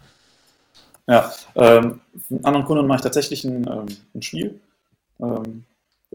Ja, 1.07 1.33
ähm, 1.55 2.01
anderen 2.43 2.67
Kunden 2.67 2.87
mache 2.87 2.99
ich 2.99 3.03
tatsächlich 3.03 3.45
ein, 3.45 3.67
ähm, 3.69 3.87
ein 4.15 4.23
Spiel. 4.23 4.61
Ähm, 5.21 5.65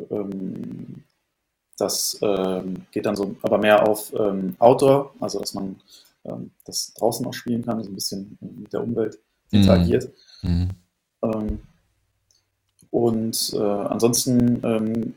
ähm, 0.09 1.03
das 1.77 2.17
ähm, 2.21 2.85
geht 2.91 3.05
dann 3.05 3.15
so, 3.15 3.35
aber 3.41 3.57
mehr 3.57 3.87
auf 3.87 4.13
ähm, 4.17 4.55
Outdoor, 4.59 5.13
also 5.19 5.39
dass 5.39 5.53
man 5.53 5.75
ähm, 6.23 6.51
das 6.65 6.93
draußen 6.93 7.25
auch 7.25 7.33
spielen 7.33 7.65
kann, 7.65 7.83
so 7.83 7.89
ein 7.89 7.95
bisschen 7.95 8.37
mit 8.39 8.71
der 8.71 8.83
Umwelt 8.83 9.19
mhm. 9.51 9.59
interagiert. 9.59 10.09
Mhm. 10.41 10.69
und 12.91 13.53
äh, 13.53 13.57
ansonsten 13.57 15.15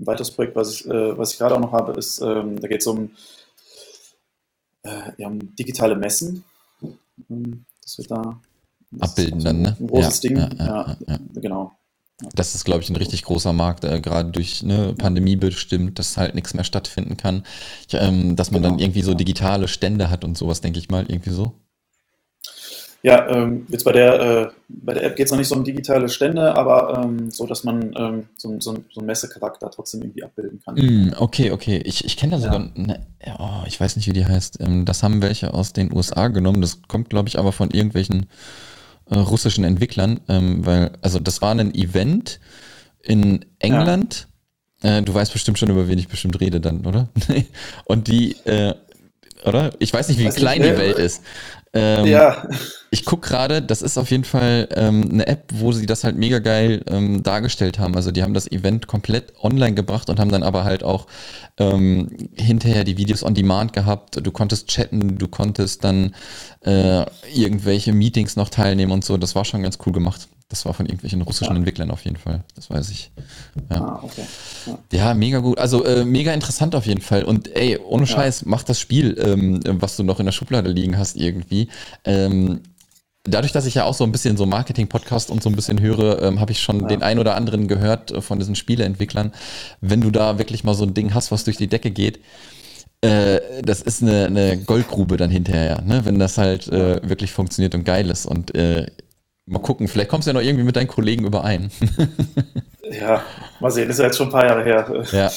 ein 0.00 0.06
weiteres 0.06 0.30
Projekt, 0.30 0.56
was 0.56 0.72
ich, 0.74 0.86
äh, 0.86 1.18
was 1.18 1.32
ich 1.32 1.38
gerade 1.38 1.56
auch 1.56 1.60
noch 1.60 1.72
habe, 1.72 1.92
ist, 1.98 2.20
ähm, 2.20 2.60
da 2.60 2.68
geht 2.68 2.80
es 2.80 2.86
um, 2.86 3.10
äh, 4.82 5.12
ja, 5.16 5.26
um 5.28 5.54
digitale 5.56 5.96
Messen. 5.96 6.44
Ähm, 7.28 7.64
das 7.82 7.98
wird 7.98 8.10
da 8.10 8.40
abbilden 9.00 9.42
dann, 9.42 9.62
ne? 9.62 9.76
Ein 9.78 9.86
großes 9.86 10.22
ja, 10.22 10.28
Ding. 10.28 10.38
Ja, 10.38 10.66
ja, 10.66 10.96
ja, 11.06 11.18
genau. 11.34 11.72
Das 12.34 12.56
ist, 12.56 12.64
glaube 12.64 12.82
ich, 12.82 12.90
ein 12.90 12.96
richtig 12.96 13.22
großer 13.22 13.52
Markt, 13.52 13.84
äh, 13.84 14.00
gerade 14.00 14.30
durch 14.30 14.62
eine 14.64 14.92
Pandemie 14.94 15.36
bestimmt, 15.36 16.00
dass 16.00 16.16
halt 16.16 16.34
nichts 16.34 16.52
mehr 16.52 16.64
stattfinden 16.64 17.16
kann. 17.16 17.44
Ich, 17.86 17.94
ähm, 17.94 18.34
dass 18.34 18.50
man 18.50 18.62
genau. 18.62 18.74
dann 18.74 18.80
irgendwie 18.80 19.02
so 19.02 19.14
digitale 19.14 19.68
Stände 19.68 20.10
hat 20.10 20.24
und 20.24 20.36
sowas, 20.36 20.60
denke 20.60 20.80
ich 20.80 20.88
mal, 20.88 21.04
irgendwie 21.08 21.30
so. 21.30 21.54
Ja, 23.02 23.28
ähm, 23.28 23.66
jetzt 23.68 23.84
bei 23.84 23.92
der, 23.92 24.20
äh, 24.20 24.48
bei 24.68 24.92
der 24.92 25.04
App 25.04 25.16
geht 25.16 25.26
es 25.26 25.30
noch 25.30 25.38
nicht 25.38 25.46
so 25.46 25.54
um 25.54 25.62
digitale 25.62 26.08
Stände, 26.08 26.56
aber 26.56 27.04
ähm, 27.04 27.30
so, 27.30 27.46
dass 27.46 27.62
man 27.62 27.94
ähm, 27.96 28.24
so, 28.36 28.58
so, 28.58 28.76
so 28.90 29.00
einen 29.00 29.06
Messecharakter 29.06 29.70
trotzdem 29.70 30.02
irgendwie 30.02 30.24
abbilden 30.24 30.60
kann. 30.64 30.74
Mm, 30.74 31.14
okay, 31.16 31.52
okay. 31.52 31.80
Ich, 31.84 32.04
ich 32.04 32.16
kenne 32.16 32.32
da 32.32 32.38
sogar, 32.40 32.60
ja. 32.60 32.70
eine, 32.74 33.06
oh, 33.38 33.62
ich 33.66 33.80
weiß 33.80 33.94
nicht, 33.96 34.08
wie 34.08 34.12
die 34.12 34.26
heißt. 34.26 34.60
Ähm, 34.60 34.84
das 34.84 35.04
haben 35.04 35.22
welche 35.22 35.54
aus 35.54 35.72
den 35.72 35.94
USA 35.94 36.26
genommen. 36.26 36.60
Das 36.60 36.82
kommt, 36.88 37.08
glaube 37.08 37.28
ich, 37.28 37.38
aber 37.38 37.52
von 37.52 37.70
irgendwelchen 37.70 38.26
äh, 39.10 39.16
russischen 39.16 39.62
Entwicklern, 39.62 40.20
ähm, 40.28 40.66
weil, 40.66 40.90
also 41.00 41.20
das 41.20 41.40
war 41.40 41.52
ein 41.52 41.74
Event 41.74 42.40
in 43.00 43.44
England. 43.60 44.26
Ja. 44.82 44.98
Äh, 44.98 45.02
du 45.02 45.14
weißt 45.14 45.32
bestimmt 45.32 45.58
schon, 45.58 45.70
über 45.70 45.86
wen 45.86 45.98
ich 45.98 46.08
bestimmt 46.08 46.40
rede 46.40 46.60
dann, 46.60 46.84
oder? 46.84 47.08
Und 47.84 48.08
die, 48.08 48.32
äh, 48.44 48.74
oder? 49.44 49.72
Ich 49.78 49.92
weiß 49.92 50.08
nicht, 50.08 50.18
wie 50.18 50.26
weiß 50.26 50.36
klein 50.36 50.60
nicht, 50.60 50.72
die 50.72 50.78
Welt 50.78 50.98
ist. 50.98 51.22
Ähm, 51.78 52.06
ja. 52.06 52.48
Ich 52.90 53.04
gucke 53.04 53.28
gerade, 53.28 53.60
das 53.60 53.82
ist 53.82 53.98
auf 53.98 54.10
jeden 54.10 54.24
Fall 54.24 54.68
ähm, 54.74 55.10
eine 55.12 55.26
App, 55.26 55.44
wo 55.52 55.72
sie 55.72 55.84
das 55.86 56.04
halt 56.04 56.16
mega 56.16 56.38
geil 56.38 56.82
ähm, 56.88 57.22
dargestellt 57.22 57.78
haben. 57.78 57.94
Also 57.94 58.12
die 58.12 58.22
haben 58.22 58.34
das 58.34 58.50
Event 58.50 58.86
komplett 58.86 59.34
online 59.42 59.74
gebracht 59.74 60.08
und 60.08 60.18
haben 60.18 60.30
dann 60.30 60.42
aber 60.42 60.64
halt 60.64 60.82
auch 60.82 61.06
ähm, 61.58 62.08
hinterher 62.34 62.84
die 62.84 62.96
Videos 62.96 63.22
on 63.22 63.34
Demand 63.34 63.74
gehabt. 63.74 64.24
Du 64.24 64.30
konntest 64.30 64.68
chatten, 64.68 65.18
du 65.18 65.28
konntest 65.28 65.84
dann 65.84 66.14
äh, 66.62 67.04
irgendwelche 67.32 67.92
Meetings 67.92 68.36
noch 68.36 68.48
teilnehmen 68.48 68.92
und 68.92 69.04
so. 69.04 69.18
Das 69.18 69.34
war 69.34 69.44
schon 69.44 69.62
ganz 69.62 69.78
cool 69.84 69.92
gemacht. 69.92 70.28
Das 70.48 70.64
war 70.64 70.72
von 70.72 70.86
irgendwelchen 70.86 71.20
russischen 71.20 71.52
ja. 71.52 71.58
Entwicklern 71.58 71.90
auf 71.90 72.04
jeden 72.04 72.16
Fall. 72.16 72.42
Das 72.54 72.70
weiß 72.70 72.88
ich. 72.90 73.10
Ja, 73.70 73.76
ah, 73.76 74.00
okay. 74.02 74.24
ja. 74.66 74.98
ja 74.98 75.14
mega 75.14 75.40
gut. 75.40 75.58
Also 75.58 75.84
äh, 75.84 76.06
mega 76.06 76.32
interessant 76.32 76.74
auf 76.74 76.86
jeden 76.86 77.02
Fall. 77.02 77.24
Und 77.24 77.54
ey, 77.54 77.78
ohne 77.78 78.06
Scheiß, 78.06 78.46
mach 78.46 78.62
das 78.62 78.80
Spiel, 78.80 79.18
ähm, 79.22 79.60
was 79.80 79.96
du 79.96 80.04
noch 80.04 80.20
in 80.20 80.26
der 80.26 80.32
Schublade 80.32 80.70
liegen 80.70 80.96
hast, 80.96 81.16
irgendwie. 81.16 81.68
Ähm, 82.04 82.60
dadurch, 83.24 83.52
dass 83.52 83.66
ich 83.66 83.74
ja 83.74 83.84
auch 83.84 83.94
so 83.94 84.04
ein 84.04 84.12
bisschen 84.12 84.36
so 84.38 84.46
Marketing-Podcast 84.46 85.30
und 85.30 85.42
so 85.42 85.50
ein 85.50 85.56
bisschen 85.56 85.80
höre, 85.80 86.22
ähm, 86.22 86.40
habe 86.40 86.52
ich 86.52 86.60
schon 86.60 86.80
ja. 86.80 86.86
den 86.86 87.02
ein 87.02 87.18
oder 87.18 87.36
anderen 87.36 87.68
gehört 87.68 88.10
äh, 88.10 88.22
von 88.22 88.38
diesen 88.38 88.54
Spieleentwicklern. 88.54 89.32
Wenn 89.80 90.00
du 90.00 90.10
da 90.10 90.38
wirklich 90.38 90.64
mal 90.64 90.74
so 90.74 90.84
ein 90.84 90.94
Ding 90.94 91.14
hast, 91.14 91.30
was 91.30 91.44
durch 91.44 91.58
die 91.58 91.68
Decke 91.68 91.90
geht, 91.90 92.20
äh, 93.00 93.40
das 93.62 93.82
ist 93.82 94.02
eine, 94.02 94.26
eine 94.26 94.56
Goldgrube 94.58 95.16
dann 95.16 95.30
hinterher, 95.30 95.82
ne? 95.82 96.04
wenn 96.04 96.18
das 96.18 96.38
halt 96.38 96.68
äh, 96.68 97.06
wirklich 97.08 97.32
funktioniert 97.32 97.74
und 97.74 97.84
geil 97.84 98.10
ist. 98.10 98.26
Und 98.26 98.54
äh, 98.54 98.86
Mal 99.48 99.60
gucken, 99.60 99.88
vielleicht 99.88 100.10
kommst 100.10 100.26
du 100.26 100.30
ja 100.30 100.34
noch 100.34 100.42
irgendwie 100.42 100.64
mit 100.64 100.76
deinen 100.76 100.88
Kollegen 100.88 101.24
überein. 101.24 101.70
ja, 102.90 103.22
mal 103.60 103.70
sehen, 103.70 103.88
ist 103.88 103.98
ja 103.98 104.06
jetzt 104.06 104.18
schon 104.18 104.28
ein 104.28 104.32
paar 104.32 104.46
Jahre 104.46 104.64
her. 104.64 105.04
Ja. 105.12 105.30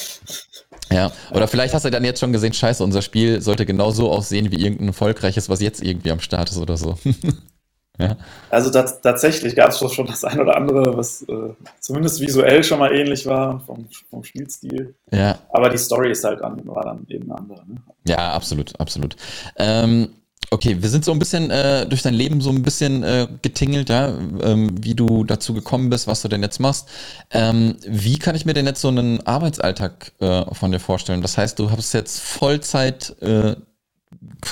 Ja, 0.92 1.10
oder 1.30 1.48
vielleicht 1.48 1.72
hast 1.72 1.84
du 1.84 1.90
dann 1.90 2.04
jetzt 2.04 2.20
schon 2.20 2.32
gesehen, 2.32 2.52
scheiße, 2.52 2.84
unser 2.84 3.00
Spiel 3.00 3.40
sollte 3.40 3.64
genauso 3.64 4.10
aussehen 4.10 4.50
wie 4.50 4.62
irgendein 4.62 4.88
erfolgreiches, 4.88 5.48
was 5.48 5.62
jetzt 5.62 5.82
irgendwie 5.82 6.10
am 6.10 6.20
Start 6.20 6.50
ist 6.50 6.58
oder 6.58 6.76
so. 6.76 6.98
ja. 7.98 8.16
Also 8.50 8.70
das, 8.70 9.00
tatsächlich 9.00 9.56
gab 9.56 9.70
es 9.70 9.78
schon 9.78 10.06
das 10.06 10.24
ein 10.24 10.38
oder 10.38 10.54
andere, 10.56 10.96
was 10.96 11.22
äh, 11.22 11.54
zumindest 11.80 12.20
visuell 12.20 12.62
schon 12.62 12.78
mal 12.78 12.92
ähnlich 12.92 13.24
war 13.24 13.60
vom, 13.60 13.88
vom 14.10 14.22
Spielstil. 14.22 14.94
Ja. 15.10 15.38
Aber 15.50 15.70
die 15.70 15.78
Story 15.78 16.10
ist 16.10 16.24
halt 16.24 16.42
an, 16.42 16.60
war 16.66 16.84
dann 16.84 17.06
eben 17.08 17.30
eine 17.30 17.38
andere. 17.38 17.66
Ne? 17.66 17.76
Ja, 18.06 18.32
absolut, 18.32 18.78
absolut. 18.78 19.16
Ähm, 19.56 20.10
Okay, 20.52 20.76
wir 20.82 20.90
sind 20.90 21.02
so 21.02 21.12
ein 21.12 21.18
bisschen 21.18 21.50
äh, 21.50 21.86
durch 21.86 22.02
dein 22.02 22.12
Leben 22.12 22.42
so 22.42 22.50
ein 22.50 22.60
bisschen 22.60 23.02
äh, 23.02 23.26
getingelt, 23.40 23.88
ja, 23.88 24.08
ähm, 24.42 24.70
wie 24.84 24.94
du 24.94 25.24
dazu 25.24 25.54
gekommen 25.54 25.88
bist, 25.88 26.06
was 26.06 26.20
du 26.20 26.28
denn 26.28 26.42
jetzt 26.42 26.60
machst. 26.60 26.90
Ähm, 27.30 27.76
wie 27.86 28.18
kann 28.18 28.34
ich 28.34 28.44
mir 28.44 28.52
denn 28.52 28.66
jetzt 28.66 28.82
so 28.82 28.88
einen 28.88 29.26
Arbeitsalltag 29.26 30.12
äh, 30.20 30.44
von 30.54 30.70
dir 30.70 30.78
vorstellen? 30.78 31.22
Das 31.22 31.38
heißt, 31.38 31.58
du 31.58 31.70
hast 31.70 31.94
jetzt 31.94 32.20
Vollzeit, 32.20 33.16
äh, 33.22 33.56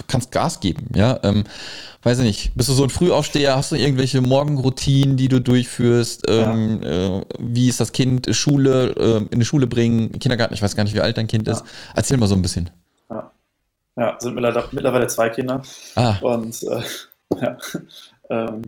kannst 0.07 0.33
Gas 0.33 0.61
geben, 0.61 0.87
ja. 0.95 1.21
Ähm, 1.23 1.45
weiß 2.03 2.21
ich 2.21 2.25
nicht, 2.25 2.55
bist 2.55 2.71
du 2.71 2.73
so 2.73 2.85
ein 2.85 2.89
Frühaufsteher, 2.89 3.55
hast 3.55 3.73
du 3.73 3.77
irgendwelche 3.77 4.23
Morgenroutinen, 4.23 5.19
die 5.19 5.29
du 5.29 5.39
durchführst? 5.39 6.23
Ähm, 6.31 6.81
ja. 6.83 7.19
Äh, 7.19 7.25
wie 7.41 7.69
ist 7.69 7.79
das 7.79 7.93
Kind, 7.93 8.27
Schule, 8.35 8.95
äh, 8.97 9.35
in 9.35 9.39
die 9.39 9.45
Schule 9.45 9.67
bringen, 9.67 10.19
Kindergarten, 10.19 10.55
ich 10.55 10.63
weiß 10.63 10.77
gar 10.77 10.85
nicht, 10.85 10.95
wie 10.95 11.03
alt 11.03 11.19
dein 11.19 11.27
Kind 11.27 11.47
ja. 11.47 11.53
ist. 11.53 11.65
Erzähl 11.95 12.17
mal 12.17 12.27
so 12.27 12.37
ein 12.37 12.41
bisschen. 12.41 12.71
Ja. 13.97 14.17
Sind 14.21 14.35
mittlerweile 14.35 15.07
zwei 15.09 15.29
Kinder. 15.31 15.63
Ah. 15.95 16.17
Und 16.21 16.63
äh, 16.63 16.83
ja, 17.41 17.59
ähm, 18.31 18.63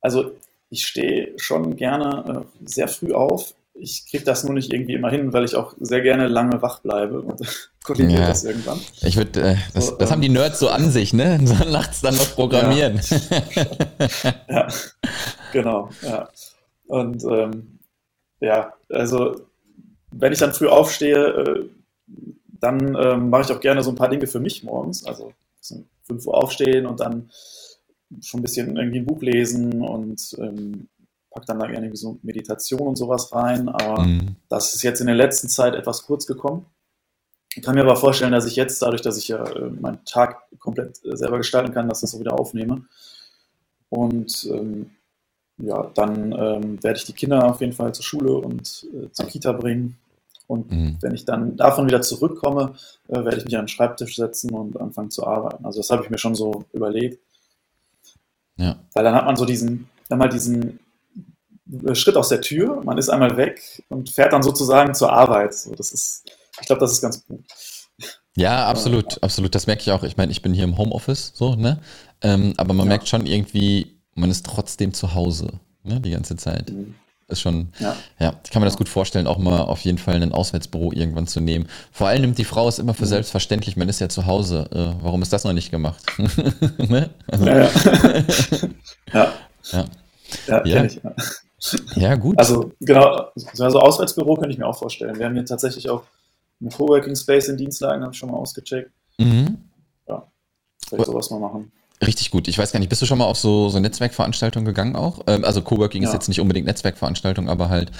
also 0.00 0.32
ich 0.70 0.86
stehe 0.86 1.32
schon 1.38 1.76
gerne 1.76 2.44
äh, 2.44 2.66
sehr 2.68 2.88
früh 2.88 3.12
auf. 3.12 3.54
Ich 3.74 4.06
kriege 4.08 4.24
das 4.24 4.44
nur 4.44 4.54
nicht 4.54 4.72
irgendwie 4.72 4.94
immer 4.94 5.10
hin, 5.10 5.32
weil 5.32 5.44
ich 5.44 5.56
auch 5.56 5.74
sehr 5.80 6.00
gerne 6.00 6.28
lange 6.28 6.62
wach 6.62 6.80
bleibe 6.80 7.20
und 7.20 7.40
kollidiert 7.84 8.20
ja. 8.20 8.28
das 8.28 8.44
irgendwann. 8.44 8.80
Ich 9.02 9.16
würde, 9.16 9.40
äh, 9.40 9.56
das, 9.72 9.88
so, 9.88 9.96
das 9.96 10.08
ähm, 10.08 10.12
haben 10.12 10.22
die 10.22 10.28
Nerds 10.28 10.58
so 10.58 10.68
an 10.68 10.90
sich, 10.90 11.12
ne? 11.12 11.40
So 11.44 11.54
nachts 11.70 12.00
dann 12.00 12.16
noch 12.16 12.34
programmieren. 12.34 13.00
Ja, 13.54 13.64
ja 14.48 14.68
genau. 15.52 15.90
Ja. 16.02 16.28
Und 16.86 17.24
ähm, 17.24 17.78
ja, 18.40 18.74
also 18.90 19.40
wenn 20.10 20.32
ich 20.32 20.38
dann 20.38 20.52
früh 20.52 20.68
aufstehe, 20.68 21.16
äh, 21.16 21.68
dann 22.64 22.96
ähm, 22.98 23.30
mache 23.30 23.42
ich 23.42 23.52
auch 23.52 23.60
gerne 23.60 23.82
so 23.82 23.90
ein 23.90 23.96
paar 23.96 24.08
Dinge 24.08 24.26
für 24.26 24.40
mich 24.40 24.64
morgens. 24.64 25.04
Also 25.04 25.32
5 26.06 26.26
Uhr 26.26 26.34
aufstehen 26.34 26.86
und 26.86 27.00
dann 27.00 27.30
schon 28.20 28.40
ein 28.40 28.42
bisschen 28.42 28.76
irgendwie 28.76 28.98
ein 28.98 29.06
Buch 29.06 29.22
lesen 29.22 29.82
und 29.82 30.36
ähm, 30.38 30.88
packe 31.30 31.46
dann 31.46 31.58
da 31.58 31.66
gerne 31.66 31.86
irgendwie 31.86 32.00
so 32.00 32.18
Meditation 32.22 32.86
und 32.88 32.96
sowas 32.96 33.32
rein. 33.32 33.68
Aber 33.68 34.02
mhm. 34.02 34.36
das 34.48 34.74
ist 34.74 34.82
jetzt 34.82 35.00
in 35.00 35.06
der 35.06 35.16
letzten 35.16 35.48
Zeit 35.48 35.74
etwas 35.74 36.04
kurz 36.06 36.26
gekommen. 36.26 36.66
Ich 37.54 37.62
kann 37.62 37.74
mir 37.74 37.82
aber 37.82 37.96
vorstellen, 37.96 38.32
dass 38.32 38.46
ich 38.46 38.56
jetzt, 38.56 38.82
dadurch, 38.82 39.02
dass 39.02 39.16
ich 39.16 39.28
ja 39.28 39.44
äh, 39.44 39.70
meinen 39.70 40.04
Tag 40.04 40.42
komplett 40.58 41.04
äh, 41.04 41.16
selber 41.16 41.38
gestalten 41.38 41.72
kann, 41.72 41.88
dass 41.88 41.98
ich 41.98 42.02
das 42.02 42.10
so 42.12 42.20
wieder 42.20 42.38
aufnehme. 42.38 42.84
Und 43.88 44.48
ähm, 44.50 44.90
ja, 45.58 45.90
dann 45.94 46.32
ähm, 46.32 46.82
werde 46.82 46.98
ich 46.98 47.04
die 47.04 47.12
Kinder 47.12 47.48
auf 47.48 47.60
jeden 47.60 47.72
Fall 47.72 47.94
zur 47.94 48.04
Schule 48.04 48.32
und 48.34 48.86
äh, 48.92 49.10
zur 49.12 49.26
Kita 49.26 49.52
bringen. 49.52 49.96
Und 50.46 50.70
mhm. 50.70 50.98
wenn 51.00 51.14
ich 51.14 51.24
dann 51.24 51.56
davon 51.56 51.86
wieder 51.86 52.02
zurückkomme, 52.02 52.74
äh, 53.08 53.24
werde 53.24 53.38
ich 53.38 53.44
mich 53.44 53.56
an 53.56 53.62
den 53.62 53.68
Schreibtisch 53.68 54.16
setzen 54.16 54.50
und 54.50 54.78
anfangen 54.78 55.10
zu 55.10 55.26
arbeiten. 55.26 55.64
Also 55.64 55.80
das 55.80 55.90
habe 55.90 56.04
ich 56.04 56.10
mir 56.10 56.18
schon 56.18 56.34
so 56.34 56.64
überlegt. 56.72 57.18
Ja. 58.56 58.76
Weil 58.92 59.04
dann 59.04 59.14
hat 59.14 59.24
man 59.24 59.36
so 59.36 59.44
diesen, 59.44 59.88
einmal 60.10 60.28
diesen 60.28 60.78
äh, 61.86 61.94
Schritt 61.94 62.16
aus 62.16 62.28
der 62.28 62.40
Tür, 62.40 62.82
man 62.84 62.98
ist 62.98 63.08
einmal 63.08 63.36
weg 63.36 63.82
und 63.88 64.10
fährt 64.10 64.32
dann 64.32 64.42
sozusagen 64.42 64.94
zur 64.94 65.12
Arbeit. 65.12 65.54
So, 65.54 65.74
das 65.74 65.92
ist, 65.92 66.24
ich 66.60 66.66
glaube, 66.66 66.80
das 66.80 66.92
ist 66.92 67.00
ganz 67.00 67.26
gut. 67.26 67.40
Ja, 68.36 68.66
absolut, 68.66 69.22
absolut. 69.22 69.54
Das 69.54 69.66
merke 69.66 69.82
ich 69.82 69.92
auch. 69.92 70.02
Ich 70.02 70.16
meine, 70.16 70.32
ich 70.32 70.42
bin 70.42 70.52
hier 70.52 70.64
im 70.64 70.76
Homeoffice, 70.76 71.32
so, 71.34 71.54
ne? 71.54 71.80
Ähm, 72.20 72.54
aber 72.56 72.74
man 72.74 72.86
ja. 72.86 72.90
merkt 72.90 73.08
schon 73.08 73.26
irgendwie, 73.26 74.00
man 74.14 74.30
ist 74.30 74.44
trotzdem 74.44 74.92
zu 74.92 75.14
Hause, 75.14 75.60
ne, 75.84 76.00
die 76.00 76.10
ganze 76.10 76.36
Zeit. 76.36 76.70
Mhm. 76.70 76.96
Ist 77.26 77.40
schon, 77.40 77.72
ja. 77.78 77.96
ja, 78.18 78.34
ich 78.44 78.50
kann 78.50 78.60
mir 78.60 78.66
das 78.66 78.76
gut 78.76 78.88
vorstellen, 78.88 79.26
auch 79.26 79.38
mal 79.38 79.62
auf 79.62 79.80
jeden 79.80 79.96
Fall 79.96 80.22
ein 80.22 80.32
Auswärtsbüro 80.32 80.92
irgendwann 80.92 81.26
zu 81.26 81.40
nehmen. 81.40 81.66
Vor 81.90 82.06
allem 82.06 82.20
nimmt 82.20 82.36
die 82.36 82.44
Frau 82.44 82.68
es 82.68 82.78
immer 82.78 82.92
für 82.92 83.04
mhm. 83.04 83.08
selbstverständlich, 83.08 83.76
man 83.76 83.88
ist 83.88 84.00
ja 84.00 84.10
zu 84.10 84.26
Hause. 84.26 84.68
Äh, 84.72 85.02
warum 85.02 85.22
ist 85.22 85.32
das 85.32 85.44
noch 85.44 85.54
nicht 85.54 85.70
gemacht? 85.70 86.04
ne? 86.78 87.10
also. 87.26 87.46
ja, 87.46 87.70
ja. 89.12 89.32
ja. 89.72 89.84
Ja, 90.46 90.64
ja. 90.66 90.84
Ich, 90.84 91.00
ja. 91.02 91.14
ja, 91.94 92.14
gut. 92.16 92.38
Also 92.38 92.72
genau, 92.80 93.30
also 93.58 93.80
Auswärtsbüro 93.80 94.34
könnte 94.34 94.50
ich 94.50 94.58
mir 94.58 94.66
auch 94.66 94.76
vorstellen. 94.78 95.18
Wir 95.18 95.26
haben 95.26 95.34
hier 95.34 95.44
tatsächlich 95.44 95.88
auch 95.88 96.02
einen 96.60 96.70
Coworking 96.70 97.16
Space 97.16 97.48
in 97.48 97.56
Dienstlagen, 97.56 98.02
habe 98.02 98.12
ich 98.12 98.18
schon 98.18 98.30
mal 98.30 98.36
ausgecheckt. 98.36 98.90
Mhm. 99.18 99.58
Ja, 100.08 100.26
vielleicht 100.88 101.06
sowas 101.06 101.30
mal 101.30 101.40
machen. 101.40 101.72
Richtig 102.02 102.30
gut. 102.30 102.48
Ich 102.48 102.58
weiß 102.58 102.72
gar 102.72 102.80
nicht, 102.80 102.88
bist 102.88 103.02
du 103.02 103.06
schon 103.06 103.18
mal 103.18 103.24
auf 103.24 103.38
so, 103.38 103.68
so 103.68 103.78
Netzwerkveranstaltungen 103.78 104.66
gegangen 104.66 104.96
auch? 104.96 105.20
Ähm, 105.26 105.44
also 105.44 105.62
Coworking 105.62 106.02
ja. 106.02 106.08
ist 106.08 106.12
jetzt 106.12 106.28
nicht 106.28 106.40
unbedingt 106.40 106.66
Netzwerkveranstaltung, 106.66 107.48
aber 107.48 107.68
halt 107.68 107.92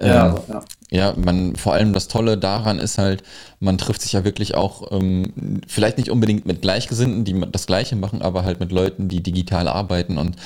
ähm, 0.00 0.08
ja, 0.08 0.34
ja. 0.48 0.64
ja, 0.90 1.14
man 1.16 1.56
vor 1.56 1.72
allem 1.72 1.92
das 1.92 2.08
Tolle 2.08 2.38
daran 2.38 2.78
ist 2.78 2.98
halt, 2.98 3.22
man 3.58 3.78
trifft 3.78 4.02
sich 4.02 4.12
ja 4.12 4.24
wirklich 4.24 4.54
auch 4.54 4.92
ähm, 4.92 5.60
vielleicht 5.66 5.98
nicht 5.98 6.10
unbedingt 6.10 6.46
mit 6.46 6.62
Gleichgesinnten, 6.62 7.24
die 7.24 7.40
das 7.50 7.66
Gleiche 7.66 7.96
machen, 7.96 8.22
aber 8.22 8.44
halt 8.44 8.60
mit 8.60 8.70
Leuten, 8.70 9.08
die 9.08 9.22
digital 9.22 9.66
arbeiten 9.66 10.18
und 10.18 10.36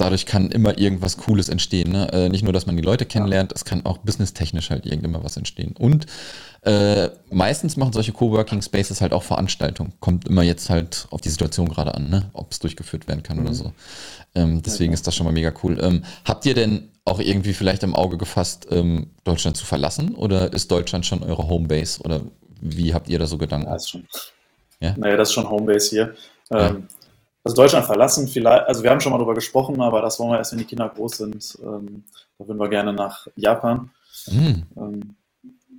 dadurch 0.00 0.26
kann 0.26 0.50
immer 0.50 0.78
irgendwas 0.78 1.16
Cooles 1.18 1.48
entstehen. 1.48 1.92
Ne? 1.92 2.10
Äh, 2.12 2.28
nicht 2.28 2.42
nur, 2.42 2.52
dass 2.52 2.66
man 2.66 2.76
die 2.76 2.82
Leute 2.82 3.04
kennenlernt, 3.04 3.52
es 3.52 3.64
kann 3.64 3.84
auch 3.84 3.98
businesstechnisch 3.98 4.70
halt 4.70 4.86
irgendwann 4.86 5.22
was 5.22 5.36
entstehen. 5.36 5.74
Und 5.78 6.06
äh, 6.62 7.10
meistens 7.30 7.76
machen 7.76 7.92
solche 7.92 8.12
Coworking 8.12 8.62
Spaces 8.62 9.00
halt 9.00 9.12
auch 9.12 9.22
Veranstaltungen. 9.22 9.92
Kommt 10.00 10.28
immer 10.28 10.42
jetzt 10.42 10.70
halt 10.70 11.06
auf 11.10 11.20
die 11.20 11.28
Situation 11.28 11.68
gerade 11.68 11.94
an, 11.94 12.08
ne? 12.08 12.30
ob 12.32 12.52
es 12.52 12.58
durchgeführt 12.58 13.08
werden 13.08 13.22
kann 13.22 13.38
mhm. 13.38 13.46
oder 13.46 13.54
so. 13.54 13.72
Ähm, 14.34 14.62
deswegen 14.62 14.92
ist 14.92 15.06
das 15.06 15.14
schon 15.14 15.26
mal 15.26 15.32
mega 15.32 15.52
cool. 15.62 15.78
Ähm, 15.80 16.02
habt 16.24 16.46
ihr 16.46 16.54
denn 16.54 16.88
auch 17.04 17.20
irgendwie 17.20 17.52
vielleicht 17.52 17.82
im 17.82 17.94
Auge 17.94 18.16
gefasst, 18.16 18.68
ähm, 18.70 19.10
Deutschland 19.24 19.56
zu 19.56 19.66
verlassen? 19.66 20.14
Oder 20.14 20.52
ist 20.52 20.70
Deutschland 20.70 21.04
schon 21.04 21.22
eure 21.22 21.48
Homebase? 21.48 22.00
Oder 22.02 22.22
wie 22.60 22.94
habt 22.94 23.08
ihr 23.08 23.18
da 23.18 23.26
so 23.26 23.38
Gedanken? 23.38 23.68
Ja, 23.68 23.76
ist 23.76 23.90
schon. 23.90 24.06
Ja? 24.80 24.94
Naja, 24.96 25.16
das 25.16 25.28
ist 25.28 25.34
schon 25.34 25.48
Homebase 25.48 25.90
hier. 25.90 26.14
Ja. 26.50 26.70
Ähm, 26.70 26.88
also 27.42 27.56
Deutschland 27.56 27.86
verlassen 27.86 28.28
vielleicht, 28.28 28.66
also 28.66 28.82
wir 28.82 28.90
haben 28.90 29.00
schon 29.00 29.12
mal 29.12 29.18
darüber 29.18 29.34
gesprochen, 29.34 29.80
aber 29.80 30.02
das 30.02 30.18
wollen 30.18 30.32
wir 30.32 30.38
erst, 30.38 30.52
wenn 30.52 30.58
die 30.58 30.66
Kinder 30.66 30.88
groß 30.88 31.16
sind. 31.16 31.58
Ähm, 31.62 32.04
da 32.38 32.46
würden 32.46 32.58
wir 32.58 32.68
gerne 32.68 32.92
nach 32.92 33.26
Japan. 33.36 33.90
Mhm. 34.30 34.62
Ähm, 34.76 35.16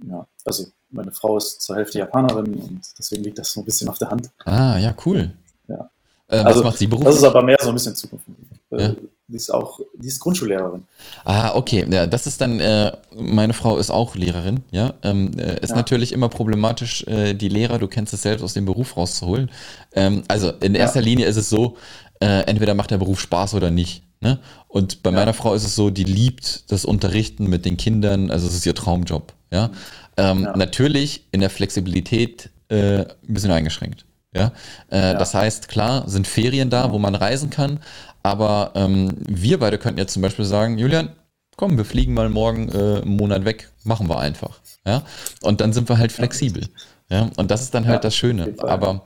ja, 0.07 0.25
also 0.45 0.67
meine 0.89 1.11
Frau 1.11 1.37
ist 1.37 1.61
zur 1.61 1.75
Hälfte 1.75 1.99
Japanerin 1.99 2.53
und 2.55 2.81
deswegen 2.97 3.23
liegt 3.23 3.37
das 3.37 3.51
so 3.51 3.61
ein 3.61 3.65
bisschen 3.65 3.89
auf 3.89 3.97
der 3.97 4.09
Hand. 4.09 4.29
Ah, 4.45 4.77
ja, 4.77 4.93
cool. 5.05 5.33
Ja. 5.67 5.89
Äh, 6.27 6.37
also, 6.37 6.59
was 6.59 6.65
macht 6.65 6.77
sie 6.77 6.87
beruflich? 6.87 7.07
Das 7.09 7.17
ist 7.17 7.23
aber 7.23 7.43
mehr 7.43 7.57
so 7.61 7.69
ein 7.69 7.75
bisschen 7.75 7.95
Zukunft. 7.95 8.25
Äh, 8.71 8.83
ja. 8.83 8.95
Die 9.31 9.37
ist 9.37 9.53
auch, 9.53 9.79
die 9.95 10.07
ist 10.07 10.19
Grundschullehrerin. 10.19 10.83
Ah, 11.23 11.55
okay. 11.55 11.85
Ja, 11.89 12.05
das 12.05 12.27
ist 12.27 12.41
dann, 12.41 12.59
äh, 12.59 12.91
meine 13.15 13.53
Frau 13.53 13.77
ist 13.77 13.89
auch 13.89 14.15
Lehrerin, 14.15 14.63
ja. 14.71 14.93
Ähm, 15.03 15.31
äh, 15.37 15.61
ist 15.61 15.69
ja. 15.69 15.77
natürlich 15.77 16.11
immer 16.11 16.27
problematisch, 16.27 17.03
äh, 17.07 17.33
die 17.33 17.47
Lehrer, 17.47 17.79
du 17.79 17.87
kennst 17.87 18.13
es 18.13 18.23
selbst, 18.23 18.43
aus 18.43 18.53
dem 18.53 18.65
Beruf 18.65 18.97
rauszuholen. 18.97 19.49
Ähm, 19.93 20.23
also 20.27 20.51
in 20.61 20.75
erster 20.75 20.99
ja. 20.99 21.05
Linie 21.05 21.27
ist 21.27 21.37
es 21.37 21.49
so, 21.49 21.77
äh, 22.19 22.41
entweder 22.41 22.73
macht 22.73 22.91
der 22.91 22.97
Beruf 22.97 23.21
Spaß 23.21 23.53
oder 23.53 23.71
nicht. 23.71 24.03
Ne? 24.19 24.39
Und 24.67 25.01
bei 25.01 25.11
meiner 25.11 25.33
Frau 25.33 25.53
ist 25.53 25.63
es 25.63 25.75
so, 25.75 25.89
die 25.89 26.03
liebt 26.03 26.69
das 26.71 26.83
Unterrichten 26.83 27.47
mit 27.47 27.63
den 27.63 27.77
Kindern, 27.77 28.29
also 28.31 28.47
es 28.47 28.53
ist 28.53 28.65
ihr 28.65 28.75
Traumjob. 28.75 29.33
Ja. 29.51 29.71
Ähm, 30.17 30.41
Natürlich 30.55 31.25
in 31.31 31.39
der 31.39 31.49
Flexibilität 31.49 32.49
äh, 32.67 32.99
ein 32.99 33.07
bisschen 33.27 33.51
eingeschränkt. 33.51 34.05
Ja? 34.33 34.51
Äh, 34.89 35.13
Das 35.13 35.33
heißt, 35.33 35.67
klar, 35.67 36.07
sind 36.07 36.27
Ferien 36.27 36.69
da, 36.69 36.91
wo 36.91 36.99
man 36.99 37.15
reisen 37.15 37.49
kann, 37.49 37.79
aber 38.23 38.71
ähm, 38.75 39.15
wir 39.27 39.59
beide 39.59 39.77
könnten 39.77 39.99
jetzt 39.99 40.13
zum 40.13 40.21
Beispiel 40.21 40.45
sagen, 40.45 40.77
Julian, 40.77 41.09
komm, 41.57 41.77
wir 41.77 41.85
fliegen 41.85 42.13
mal 42.13 42.29
morgen 42.29 42.69
äh, 42.69 43.01
einen 43.01 43.17
Monat 43.17 43.45
weg, 43.45 43.69
machen 43.83 44.09
wir 44.09 44.19
einfach. 44.19 44.59
Ja? 44.85 45.03
Und 45.41 45.61
dann 45.61 45.73
sind 45.73 45.89
wir 45.89 45.97
halt 45.97 46.11
flexibel. 46.11 46.67
Ja? 47.09 47.29
Und 47.37 47.51
das 47.51 47.61
ist 47.61 47.73
dann 47.73 47.85
halt 47.87 47.97
ja, 47.97 48.01
das 48.01 48.15
Schöne. 48.15 48.53
Aber 48.59 49.03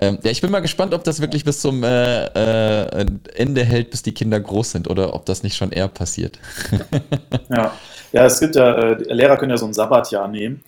ähm, 0.00 0.18
ja, 0.22 0.30
ich 0.30 0.40
bin 0.40 0.50
mal 0.50 0.60
gespannt, 0.60 0.94
ob 0.94 1.02
das 1.04 1.20
wirklich 1.20 1.44
bis 1.44 1.60
zum 1.60 1.82
äh, 1.82 2.26
äh, 2.26 3.06
Ende 3.34 3.64
hält, 3.64 3.90
bis 3.90 4.02
die 4.02 4.12
Kinder 4.12 4.38
groß 4.38 4.72
sind 4.72 4.88
oder 4.88 5.14
ob 5.14 5.26
das 5.26 5.42
nicht 5.42 5.56
schon 5.56 5.72
eher 5.72 5.88
passiert. 5.88 6.38
ja. 7.48 7.72
ja, 8.12 8.26
es 8.26 8.38
gibt 8.38 8.54
ja, 8.54 8.74
äh, 8.74 9.12
Lehrer 9.12 9.36
können 9.36 9.50
ja 9.50 9.56
so 9.56 9.66
ein 9.66 9.74
Sabbatjahr 9.74 10.28
nehmen. 10.28 10.62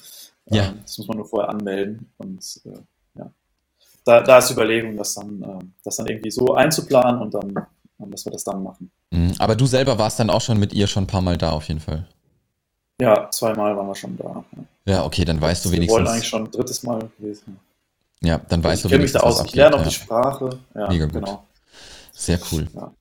Ja. 0.46 0.64
Ähm, 0.68 0.80
das 0.82 0.98
muss 0.98 1.06
man 1.06 1.18
nur 1.18 1.26
vorher 1.26 1.50
anmelden. 1.50 2.10
Und 2.18 2.60
äh, 2.64 2.70
ja, 2.70 2.80
da, 4.04 4.20
da 4.22 4.38
ist 4.38 4.48
die 4.48 4.54
Überlegung, 4.54 4.96
das 4.96 5.14
dann, 5.14 5.42
äh, 5.42 5.64
das 5.84 5.96
dann 5.96 6.06
irgendwie 6.06 6.30
so 6.30 6.54
einzuplanen 6.54 7.20
und 7.20 7.34
dann 7.34 7.66
dass 8.08 8.24
wir 8.24 8.32
das 8.32 8.44
dann 8.44 8.62
machen. 8.62 8.90
Mhm. 9.10 9.34
Aber 9.38 9.56
du 9.56 9.66
selber 9.66 9.98
warst 9.98 10.18
dann 10.20 10.30
auch 10.30 10.40
schon 10.40 10.58
mit 10.58 10.72
ihr 10.72 10.86
schon 10.86 11.04
ein 11.04 11.06
paar 11.06 11.20
Mal 11.20 11.36
da 11.36 11.50
auf 11.50 11.68
jeden 11.68 11.80
Fall. 11.80 12.06
Ja, 13.00 13.30
zweimal 13.30 13.76
waren 13.76 13.86
wir 13.86 13.94
schon 13.94 14.16
da. 14.16 14.44
Ja, 14.86 14.94
ja 14.94 15.04
okay, 15.04 15.24
dann 15.24 15.40
weißt 15.40 15.64
du 15.64 15.70
wenigstens. 15.70 15.98
Wir 15.98 16.04
wollen 16.04 16.14
eigentlich 16.14 16.28
schon 16.28 16.44
ein 16.44 16.50
drittes 16.50 16.82
Mal 16.82 17.08
gewesen. 17.18 17.58
Ja, 18.22 18.40
dann 18.48 18.62
weißt 18.62 18.84
ich 18.84 18.90
du 18.90 18.94
wenigstens. 18.94 19.22
Ich 19.22 19.22
kenne 19.22 19.30
mich 19.30 19.36
da 19.36 19.42
aus, 19.42 19.44
ich 19.46 19.54
lerne 19.54 19.76
auch 19.76 19.80
ja. 19.80 19.88
die 19.88 19.94
Sprache. 19.94 20.50
Ja, 20.74 20.88
Mega 20.88 21.04
gut. 21.06 21.14
Genau. 21.14 21.44
Sehr 22.12 22.38
cool. 22.52 22.68
Ja. 22.74 22.92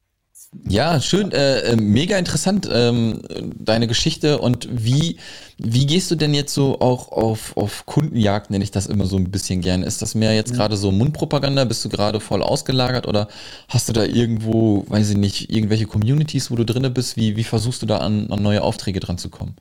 Ja, 0.68 1.00
schön, 1.00 1.32
äh, 1.32 1.60
äh, 1.60 1.76
mega 1.76 2.18
interessant, 2.18 2.68
ähm, 2.72 3.22
deine 3.56 3.86
Geschichte 3.86 4.40
und 4.40 4.68
wie, 4.72 5.18
wie 5.60 5.86
gehst 5.86 6.10
du 6.10 6.16
denn 6.16 6.34
jetzt 6.34 6.56
so 6.56 6.80
auch 6.80 7.12
auf, 7.12 7.56
auf 7.56 7.86
Kundenjagd, 7.86 8.50
nenne 8.50 8.64
ich 8.64 8.72
das 8.72 8.88
immer 8.88 9.06
so 9.06 9.18
ein 9.18 9.30
bisschen 9.30 9.62
gern. 9.62 9.84
Ist 9.84 10.02
das 10.02 10.16
mehr 10.16 10.34
jetzt 10.34 10.54
mhm. 10.54 10.58
gerade 10.58 10.76
so 10.76 10.92
Mundpropaganda? 10.92 11.66
Bist 11.66 11.86
du 11.86 11.90
gerade 11.90 12.20
voll 12.20 12.42
ausgelagert 12.42 13.08
oder 13.08 13.28
hast 13.68 13.90
du 13.90 13.94
da 13.94 14.04
irgendwo, 14.04 14.86
weiß 14.88 15.12
ich 15.12 15.18
nicht, 15.18 15.52
irgendwelche 15.52 15.86
Communities, 15.86 16.50
wo 16.50 16.56
du 16.56 16.66
drinne 16.66 16.90
bist? 16.90 17.16
Wie, 17.16 17.36
wie 17.36 17.44
versuchst 17.44 17.84
du 17.84 17.86
da 17.86 18.00
an, 18.00 18.32
an 18.32 18.42
neue 18.42 18.64
Aufträge 18.64 19.00
dran 19.00 19.20
zu 19.20 19.30
kommen? 19.30 19.56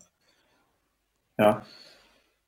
Ja, 1.39 1.67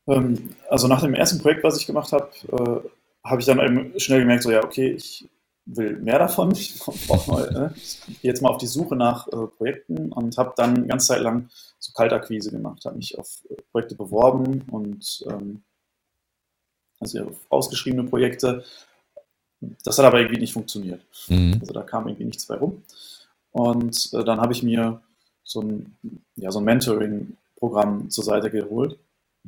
ähm, 0.09 0.51
also 0.71 0.89
nach 0.89 1.03
dem 1.03 1.15
ersten 1.15 1.41
Projekt, 1.41 1.63
was 1.63 1.79
ich 1.79 1.87
gemacht 1.87 2.13
habe, 2.13 2.31
äh, 2.53 3.29
habe 3.29 3.41
ich 3.41 3.47
dann 3.47 3.61
eben 3.61 4.01
schnell 4.01 4.21
gemerkt, 4.21 4.45
so 4.45 4.51
ja, 4.51 4.65
okay, 4.65 4.93
ich 4.93 5.29
will 5.77 5.97
mehr 5.97 6.19
davon. 6.19 6.53
Ich 6.57 6.79
mal, 7.27 7.75
gehe 8.07 8.17
jetzt 8.23 8.43
mal 8.43 8.51
auf 8.51 8.59
die 8.59 8.67
Suche 8.67 8.97
nach 8.97 9.29
äh, 9.29 9.47
Projekten 9.47 10.13
und 10.13 10.37
habe 10.39 10.53
dann 10.57 10.77
eine 10.77 10.87
ganze 10.87 11.09
Zeit 11.09 11.23
lang 11.23 11.49
so 11.79 11.93
Kaltakquise 11.93 12.51
gemacht, 12.51 12.85
habe 12.85 12.97
mich 12.97 13.19
auf 13.19 13.43
äh, 13.49 13.57
Projekte 13.73 13.95
beworben 13.95 14.63
und 14.71 15.25
ähm, 15.29 15.63
also 16.99 17.21
auf 17.25 17.37
ausgeschriebene 17.49 18.09
Projekte. 18.09 18.65
Das 19.85 19.99
hat 19.99 20.07
aber 20.07 20.21
irgendwie 20.21 20.41
nicht 20.41 20.53
funktioniert. 20.53 21.03
Mhm. 21.29 21.59
Also 21.61 21.73
da 21.73 21.83
kam 21.83 22.09
irgendwie 22.09 22.25
nichts 22.25 22.47
bei 22.47 22.57
rum. 22.57 22.83
Und 23.53 24.11
äh, 24.13 24.25
dann 24.25 24.41
habe 24.41 24.53
ich 24.53 24.63
mir 24.63 25.01
so 25.43 25.61
ein, 25.61 25.97
ja, 26.37 26.51
so 26.51 26.61
ein 26.61 26.65
Mentoring-Programm 26.65 28.11
zur 28.11 28.25
Seite 28.25 28.51
geholt 28.51 28.99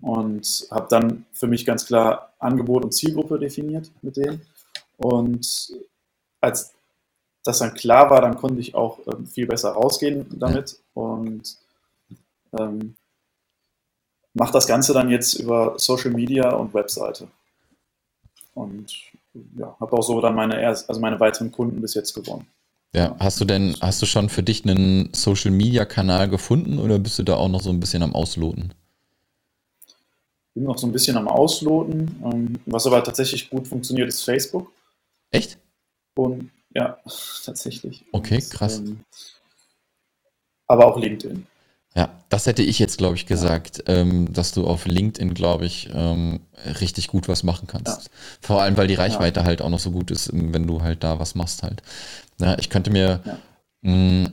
und 0.00 0.66
habe 0.70 0.86
dann 0.90 1.26
für 1.32 1.46
mich 1.46 1.64
ganz 1.64 1.86
klar 1.86 2.32
Angebot 2.38 2.84
und 2.84 2.92
Zielgruppe 2.92 3.38
definiert 3.38 3.90
mit 4.02 4.16
denen. 4.16 4.42
Und 4.96 5.72
als 6.42 6.72
das 7.44 7.58
dann 7.58 7.74
klar 7.74 8.10
war, 8.10 8.20
dann 8.20 8.36
konnte 8.36 8.60
ich 8.60 8.74
auch 8.74 8.98
ähm, 9.06 9.26
viel 9.26 9.46
besser 9.46 9.70
rausgehen 9.70 10.26
damit 10.38 10.78
und 10.94 11.56
ähm, 12.58 12.94
mache 14.34 14.52
das 14.52 14.66
Ganze 14.66 14.92
dann 14.92 15.10
jetzt 15.10 15.34
über 15.34 15.74
Social 15.78 16.10
Media 16.10 16.50
und 16.50 16.74
Webseite. 16.74 17.28
Und 18.54 18.92
ja, 19.56 19.74
habe 19.80 19.92
auch 19.96 20.02
so 20.02 20.20
dann 20.20 20.34
meine, 20.34 20.60
erst, 20.60 20.88
also 20.88 21.00
meine 21.00 21.18
weiteren 21.18 21.50
Kunden 21.50 21.80
bis 21.80 21.94
jetzt 21.94 22.14
gewonnen. 22.14 22.46
Ja, 22.94 23.16
hast 23.18 23.40
du 23.40 23.46
denn, 23.46 23.74
hast 23.80 24.02
du 24.02 24.06
schon 24.06 24.28
für 24.28 24.42
dich 24.42 24.64
einen 24.64 25.08
Social 25.14 25.50
Media 25.50 25.86
Kanal 25.86 26.28
gefunden 26.28 26.78
oder 26.78 26.98
bist 26.98 27.18
du 27.18 27.22
da 27.22 27.36
auch 27.36 27.48
noch 27.48 27.62
so 27.62 27.70
ein 27.70 27.80
bisschen 27.80 28.02
am 28.02 28.14
Ausloten? 28.14 28.74
Bin 30.54 30.64
noch 30.64 30.76
so 30.76 30.86
ein 30.86 30.92
bisschen 30.92 31.16
am 31.16 31.28
Ausloten. 31.28 32.22
Ähm, 32.22 32.58
was 32.66 32.86
aber 32.86 33.02
tatsächlich 33.02 33.48
gut 33.48 33.66
funktioniert, 33.66 34.08
ist 34.08 34.22
Facebook. 34.22 34.70
Echt? 35.30 35.58
Und 36.14 36.50
ja, 36.74 36.98
tatsächlich. 37.44 38.04
Okay, 38.12 38.42
krass. 38.48 38.78
Und, 38.78 38.88
ähm, 38.88 39.00
aber 40.66 40.86
auch 40.86 40.98
LinkedIn. 40.98 41.46
Ja, 41.94 42.08
das 42.30 42.46
hätte 42.46 42.62
ich 42.62 42.78
jetzt, 42.78 42.96
glaube 42.96 43.16
ich, 43.16 43.26
gesagt, 43.26 43.84
ja. 43.86 43.96
ähm, 43.96 44.32
dass 44.32 44.52
du 44.52 44.66
auf 44.66 44.86
LinkedIn, 44.86 45.34
glaube 45.34 45.66
ich, 45.66 45.90
ähm, 45.92 46.40
richtig 46.80 47.08
gut 47.08 47.28
was 47.28 47.42
machen 47.42 47.66
kannst. 47.66 48.04
Ja. 48.04 48.10
Vor 48.40 48.62
allem, 48.62 48.78
weil 48.78 48.86
die 48.86 48.94
Reichweite 48.94 49.40
ja. 49.40 49.46
halt 49.46 49.60
auch 49.60 49.68
noch 49.68 49.78
so 49.78 49.90
gut 49.90 50.10
ist, 50.10 50.30
wenn 50.32 50.66
du 50.66 50.80
halt 50.80 51.04
da 51.04 51.18
was 51.18 51.34
machst 51.34 51.62
halt. 51.62 51.82
Ja, 52.40 52.56
ich 52.58 52.70
könnte 52.70 52.90
mir 52.90 53.20
Mm, 53.82 54.26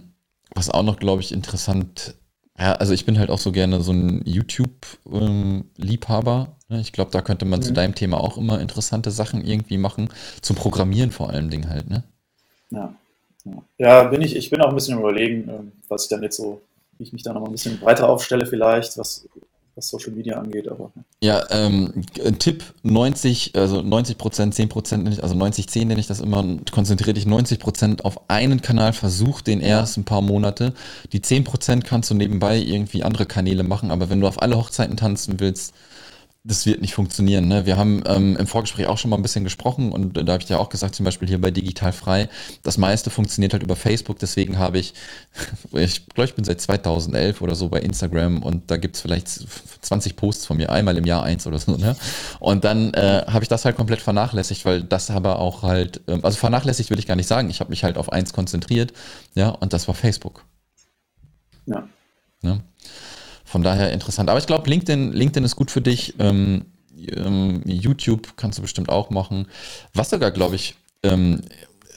was 0.54 0.70
auch 0.70 0.84
noch, 0.84 0.98
glaube 0.98 1.22
ich, 1.22 1.32
interessant 1.32 2.16
ja, 2.60 2.74
also 2.74 2.94
ich 2.94 3.06
bin 3.06 3.18
halt 3.18 3.30
auch 3.30 3.38
so 3.38 3.54
gerne 3.54 3.80
so 3.82 3.94
ein 3.94 4.22
YouTube-Liebhaber. 4.26 6.58
Ähm, 6.70 6.80
ich 6.80 6.92
glaube, 6.92 7.12
da 7.12 7.22
könnte 7.22 7.46
man 7.46 7.60
mhm. 7.60 7.64
zu 7.64 7.72
deinem 7.74 7.96
Thema 7.96 8.20
auch 8.20 8.38
immer 8.38 8.60
interessante 8.60 9.12
Sachen 9.12 9.46
irgendwie 9.46 9.78
machen. 9.78 10.10
Zum 10.42 10.58
Programmieren 10.58 11.12
vor 11.12 11.30
allem 11.30 11.50
Ding 11.50 11.70
halt, 11.70 11.90
ne? 11.90 12.04
Ja. 12.70 12.94
Ja, 13.78 14.04
bin 14.04 14.22
ich, 14.22 14.36
ich 14.36 14.50
bin 14.50 14.62
auch 14.62 14.70
ein 14.70 14.76
bisschen 14.76 15.00
überlegen, 15.00 15.50
ähm, 15.50 15.72
was 15.88 16.04
ich 16.04 16.10
dann 16.10 16.22
jetzt 16.22 16.36
so, 16.36 16.62
wie 16.98 17.04
ich 17.04 17.14
mich 17.14 17.24
da 17.24 17.32
noch 17.34 17.40
mal 17.42 17.48
ein 17.48 17.54
bisschen 17.54 17.80
breiter 17.80 18.10
aufstelle 18.10 18.46
vielleicht, 18.46 18.98
was, 18.98 19.28
was 19.76 19.90
Social 19.90 20.12
Media 20.12 20.40
angeht. 20.40 20.68
Aber, 20.68 20.92
ja, 21.22 21.44
ähm, 21.50 22.04
Tipp 22.40 22.64
90, 22.84 23.56
also 23.56 23.82
90 23.82 24.18
Prozent, 24.18 24.56
10 24.56 24.70
Prozent, 24.70 25.24
also 25.24 25.36
90, 25.36 25.70
10 25.70 25.88
nenne 25.88 26.00
ich 26.00 26.08
das 26.08 26.20
immer, 26.20 26.46
konzentriere 26.72 27.14
dich 27.14 27.26
90 27.26 27.60
Prozent 27.60 28.06
auf 28.06 28.30
einen 28.30 28.62
Kanal, 28.62 28.94
versuch 28.94 29.42
den 29.42 29.62
erst 29.62 29.98
ein 29.98 30.06
paar 30.06 30.22
Monate. 30.22 30.74
Die 31.12 31.22
10 31.22 31.44
Prozent 31.44 31.86
kannst 31.86 32.10
du 32.10 32.16
nebenbei 32.16 32.58
irgendwie 32.58 33.04
andere 33.04 33.26
Kanäle 33.26 33.64
machen, 33.64 33.92
aber 33.92 34.10
wenn 34.10 34.22
du 34.22 34.28
auf 34.28 34.42
alle 34.42 34.58
Hochzeiten 34.58 34.98
tanzen 34.98 35.40
willst, 35.40 35.74
das 36.46 36.66
wird 36.66 36.80
nicht 36.80 36.94
funktionieren. 36.94 37.50
Ne? 37.50 37.66
Wir 37.66 37.76
haben 37.76 38.02
ähm, 38.06 38.38
im 38.38 38.48
Vorgespräch 38.48 38.88
auch 38.88 38.98
schon 38.98 39.10
mal 39.10 39.18
ein 39.18 39.22
bisschen 39.22 39.44
gesprochen 39.44 39.92
und 39.92 40.14
da 40.14 40.32
habe 40.32 40.42
ich 40.42 40.48
dir 40.48 40.60
auch 40.60 40.70
gesagt, 40.70 40.96
zum 40.96 41.04
Beispiel 41.04 41.28
hier 41.28 41.40
bei 41.40 41.52
Digital 41.52 41.92
Frei, 41.92 42.30
das 42.64 42.78
meiste 42.78 43.10
funktioniert 43.10 43.52
halt 43.52 43.62
über 43.62 43.76
Facebook, 43.76 44.20
deswegen 44.20 44.58
habe 44.58 44.80
ich, 44.80 44.94
ich 45.74 46.08
glaube, 46.08 46.30
ich 46.30 46.36
bin 46.36 46.46
seit 46.46 46.62
2011 46.62 47.42
oder 47.42 47.56
so 47.56 47.68
bei 47.68 47.82
Instagram 47.82 48.42
und 48.42 48.72
da 48.72 48.78
gibt 48.78 48.96
es 48.96 49.02
vielleicht 49.02 49.28
20 49.82 50.16
Posts 50.16 50.46
von 50.46 50.58
mir, 50.58 50.72
einmal 50.72 50.98
im 50.98 51.06
Jahr 51.06 51.24
eins 51.24 51.46
oder 51.46 51.60
so. 51.60 51.76
Ne? 51.76 51.98
Und 52.40 52.64
dann 52.64 52.94
äh, 52.94 53.26
habe 53.28 53.44
ich 53.44 53.50
das 53.50 53.66
halt 53.66 53.76
komplett 53.76 54.00
vernachlässigt, 54.00 54.64
weil 54.64 54.82
das 54.84 55.12
aber 55.12 55.40
auch 55.40 55.64
halt, 55.64 56.00
ähm, 56.08 56.22
also 56.24 56.38
vernachlässigt 56.38 56.90
will 56.90 57.00
ich 57.00 57.08
gar 57.08 57.18
nicht 57.18 57.28
sagen, 57.28 57.50
ich 57.50 57.60
habe 57.60 57.70
mich 57.70 57.84
halt 57.84 57.98
auf 57.98 58.14
eins 58.14 58.32
konzentriert, 58.32 58.94
ja, 59.36 59.50
und 59.50 59.74
das 59.74 59.90
war 59.90 59.96
Facebook. 59.96 60.46
Ja. 61.66 61.88
Ne? 62.42 62.62
Von 63.50 63.64
daher 63.64 63.92
interessant. 63.92 64.30
Aber 64.30 64.38
ich 64.38 64.46
glaube, 64.46 64.70
LinkedIn, 64.70 65.12
LinkedIn 65.12 65.44
ist 65.44 65.56
gut 65.56 65.72
für 65.72 65.82
dich. 65.82 66.14
Ähm, 66.20 66.66
ähm, 67.16 67.64
YouTube 67.66 68.38
kannst 68.38 68.60
du 68.60 68.62
bestimmt 68.62 68.90
auch 68.90 69.10
machen. 69.10 69.48
Was 69.96 70.12
sogar, 70.12 70.30
glaube 70.30 70.54
ich, 70.54 70.76
ähm, 71.02 71.42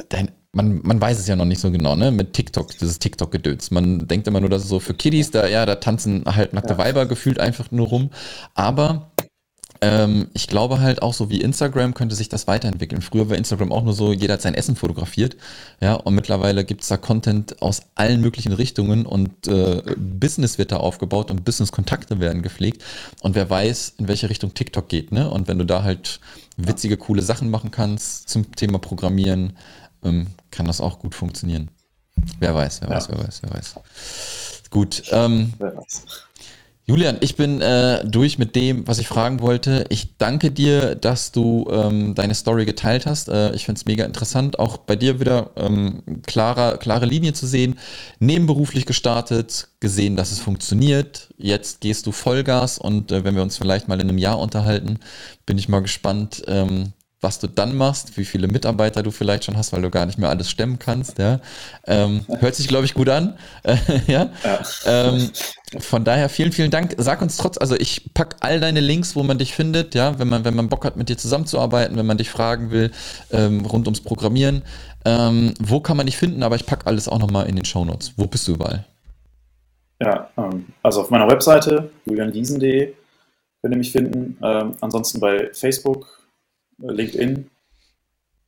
dein, 0.09 0.31
man, 0.53 0.81
man 0.83 0.99
weiß 0.99 1.19
es 1.19 1.27
ja 1.27 1.37
noch 1.37 1.45
nicht 1.45 1.61
so 1.61 1.71
genau, 1.71 1.95
ne? 1.95 2.11
Mit 2.11 2.33
TikTok, 2.33 2.79
dieses 2.79 2.99
TikTok-Gedöns. 3.01 3.71
Man 3.71 4.09
denkt 4.09 4.27
immer 4.29 4.41
nur, 4.41 4.49
dass 4.49 4.63
es 4.63 4.71
so 4.71 4.81
für 4.81 4.95
Kiddies, 4.95 5.31
da, 5.31 5.47
ja, 5.47 5.67
da 5.67 5.75
tanzen 5.75 6.25
halt 6.25 6.55
nackte 6.55 6.73
ja. 6.73 6.79
Weiber 6.79 7.05
gefühlt 7.05 7.39
einfach 7.39 7.71
nur 7.71 7.89
rum. 7.89 8.09
Aber 8.55 9.12
ähm, 9.83 10.29
ich 10.33 10.47
glaube 10.47 10.81
halt 10.81 11.03
auch 11.03 11.13
so 11.13 11.29
wie 11.29 11.41
Instagram 11.41 11.93
könnte 11.93 12.15
sich 12.15 12.29
das 12.29 12.47
weiterentwickeln. 12.47 13.03
Früher 13.03 13.29
war 13.29 13.37
Instagram 13.37 13.73
auch 13.73 13.83
nur 13.83 13.95
so, 13.95 14.13
jeder 14.13 14.35
hat 14.35 14.43
sein 14.43 14.55
Essen 14.55 14.77
fotografiert. 14.77 15.37
Ja, 15.81 15.95
und 15.95 16.15
mittlerweile 16.15 16.65
gibt 16.65 16.83
es 16.83 16.89
da 16.89 16.97
Content 16.97 17.61
aus 17.61 17.83
allen 17.97 18.21
möglichen 18.21 18.53
Richtungen 18.53 19.05
und 19.05 19.49
äh, 19.49 19.83
Business 19.97 20.57
wird 20.57 20.71
da 20.71 20.77
aufgebaut 20.77 21.33
und 21.33 21.45
Business-Kontakte 21.45 22.21
werden 22.21 22.43
gepflegt. 22.43 22.85
Und 23.23 23.35
wer 23.35 23.51
weiß, 23.51 23.95
in 23.99 24.07
welche 24.07 24.31
Richtung 24.31 24.55
TikTok 24.55 24.89
geht, 24.89 25.11
ne? 25.11 25.29
Und 25.29 25.49
wenn 25.49 25.59
du 25.59 25.67
da 25.67 25.83
halt 25.83 26.21
witzige, 26.57 26.97
coole 26.97 27.23
Sachen 27.23 27.51
machen 27.51 27.73
kannst 27.73 28.29
zum 28.29 28.55
Thema 28.55 28.79
Programmieren, 28.79 29.55
ähm, 30.05 30.29
kann 30.53 30.67
das 30.67 30.81
auch 30.81 31.01
gut 31.01 31.17
funktionieren. 31.17 31.71
Wer 32.39 32.55
weiß, 32.55 32.83
wer 32.83 32.89
ja. 32.89 32.97
weiß, 32.97 33.09
wer 33.09 33.19
weiß, 33.19 33.43
wer 33.43 33.51
weiß. 33.51 33.75
Gut. 34.71 35.03
Ähm, 35.11 35.53
wer 35.59 35.77
weiß. 35.77 36.05
Julian, 36.85 37.19
ich 37.21 37.37
bin 37.37 37.61
äh, 37.61 38.05
durch 38.05 38.39
mit 38.39 38.57
dem, 38.57 38.89
was 38.89 38.99
ich 38.99 39.07
fragen 39.07 39.39
wollte. 39.41 39.85
Ich 39.89 40.17
danke 40.19 40.51
dir, 40.51 40.97
dass 40.97 41.31
du 41.31 41.69
ähm, 41.71 42.17
deine 42.17 42.35
Story 42.35 42.65
geteilt 42.65 43.07
hast. 43.07 43.29
Äh, 43.29 43.55
ich 43.55 43.67
finde 43.67 43.79
es 43.79 43.87
mega 43.87 44.05
interessant, 44.05 44.59
auch 44.59 44.79
bei 44.79 44.97
dir 44.97 45.21
wieder 45.21 45.51
ähm, 45.55 46.03
klarer, 46.27 46.79
klare 46.79 47.07
Linie 47.07 47.35
zu 47.35 47.47
sehen. 47.47 47.79
Nebenberuflich 48.19 48.85
gestartet, 48.85 49.69
gesehen, 49.79 50.17
dass 50.17 50.33
es 50.33 50.41
funktioniert. 50.41 51.29
Jetzt 51.39 51.83
gehst 51.83 52.07
du 52.07 52.13
Vollgas 52.13 52.79
und 52.79 53.13
äh, 53.13 53.23
wenn 53.23 53.37
wir 53.37 53.43
uns 53.43 53.59
vielleicht 53.59 53.87
mal 53.87 54.01
in 54.01 54.09
einem 54.09 54.19
Jahr 54.19 54.41
unterhalten, 54.41 54.99
bin 55.47 55.59
ich 55.59 55.69
mal 55.69 55.83
gespannt, 55.83 56.43
ähm, 56.49 56.93
was 57.23 57.39
du 57.39 57.47
dann 57.47 57.77
machst, 57.77 58.17
wie 58.19 58.25
viele 58.25 58.49
Mitarbeiter 58.49 59.03
du 59.03 59.13
vielleicht 59.13 59.45
schon 59.45 59.57
hast, 59.57 59.73
weil 59.73 59.81
du 59.81 59.91
gar 59.91 60.07
nicht 60.07 60.19
mehr 60.19 60.29
alles 60.29 60.51
stemmen 60.51 60.79
kannst. 60.81 61.19
Ja. 61.19 61.41
Ähm, 61.87 62.27
hört 62.41 62.57
sich, 62.57 62.67
glaube 62.67 62.85
ich, 62.85 62.95
gut 62.95 63.09
an. 63.09 63.39
ja. 64.09 64.29
ja. 64.45 64.61
Ähm, 64.85 65.31
von 65.79 66.05
daher 66.05 66.29
vielen, 66.29 66.51
vielen 66.51 66.73
Dank. 66.73 66.97
Sag 66.99 67.23
uns 67.23 67.37
trotz, 67.37 67.57
also 67.59 67.77
ich 67.77 68.13
packe 68.13 68.37
all 68.41 68.61
deine 68.61 68.81
Links, 68.81 69.15
wo 69.15 69.23
man 69.23 69.39
dich 69.39 69.55
findet, 69.55 69.95
ja, 69.95 70.19
wenn 70.19 70.29
man, 70.29 70.45
wenn 70.45 70.55
man 70.55 70.69
Bock 70.69 70.85
hat, 70.85 70.97
mit 70.97 71.09
dir 71.09 71.17
zusammenzuarbeiten, 71.17 71.97
wenn 71.97 72.07
man 72.07 72.19
dich 72.19 72.29
fragen 72.29 72.73
will, 72.73 72.91
ähm, 73.31 73.65
rund 73.65 73.87
ums 73.87 74.01
Programmieren. 74.01 74.63
Ähm, 75.05 75.55
wo 75.61 75.81
kann 75.81 75.97
man 75.97 76.07
dich 76.07 76.17
finden? 76.17 76.43
Aber 76.43 76.57
ich 76.57 76.67
packe 76.67 76.87
alles 76.87 77.09
auch 77.09 77.19
nochmal 77.19 77.49
in 77.49 77.55
den 77.55 77.65
Shownotes. 77.65 78.15
Wo 78.17 78.27
bist 78.27 78.49
du 78.49 78.55
überall? 78.55 78.85
Ja, 80.03 80.29
ähm, 80.37 80.67
also 80.83 81.03
auf 81.03 81.11
meiner 81.11 81.29
Webseite, 81.29 81.91
juliangiesen.de, 82.05 82.95
könnt 83.63 83.75
ihr 83.75 83.79
mich 83.79 83.93
finden. 83.93 84.37
Ähm, 84.43 84.75
ansonsten 84.81 85.21
bei 85.21 85.51
Facebook, 85.53 86.22
LinkedIn 86.83 87.51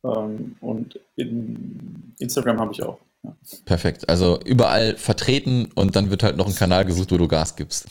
ähm, 0.03 0.55
und 0.61 0.99
in 1.15 2.13
Instagram 2.19 2.59
habe 2.59 2.73
ich 2.73 2.83
auch. 2.83 2.99
Ja. 3.23 3.35
Perfekt. 3.65 4.07
Also 4.09 4.39
überall 4.45 4.97
vertreten 4.97 5.69
und 5.75 5.95
dann 5.95 6.09
wird 6.09 6.23
halt 6.23 6.37
noch 6.37 6.47
ein 6.47 6.55
Kanal 6.55 6.85
gesucht, 6.85 7.11
wo 7.11 7.17
du 7.17 7.27
Gas 7.27 7.55
gibst. 7.55 7.87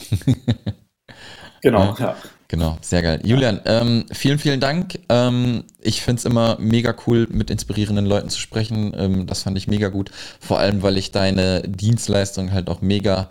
genau, 1.62 1.94
ja. 1.98 2.06
ja. 2.06 2.16
Genau, 2.54 2.78
sehr 2.82 3.02
geil. 3.02 3.20
Julian, 3.24 3.60
ähm, 3.64 4.04
vielen, 4.12 4.38
vielen 4.38 4.60
Dank. 4.60 5.00
Ähm, 5.08 5.64
ich 5.80 6.02
finde 6.02 6.20
es 6.20 6.24
immer 6.24 6.56
mega 6.60 6.94
cool, 7.06 7.26
mit 7.28 7.50
inspirierenden 7.50 8.06
Leuten 8.06 8.28
zu 8.28 8.38
sprechen. 8.38 8.92
Ähm, 8.96 9.26
das 9.26 9.42
fand 9.42 9.56
ich 9.56 9.66
mega 9.66 9.88
gut. 9.88 10.12
Vor 10.38 10.60
allem, 10.60 10.82
weil 10.82 10.96
ich 10.96 11.10
deine 11.10 11.62
Dienstleistung 11.62 12.52
halt 12.52 12.68
auch 12.68 12.80
mega 12.80 13.28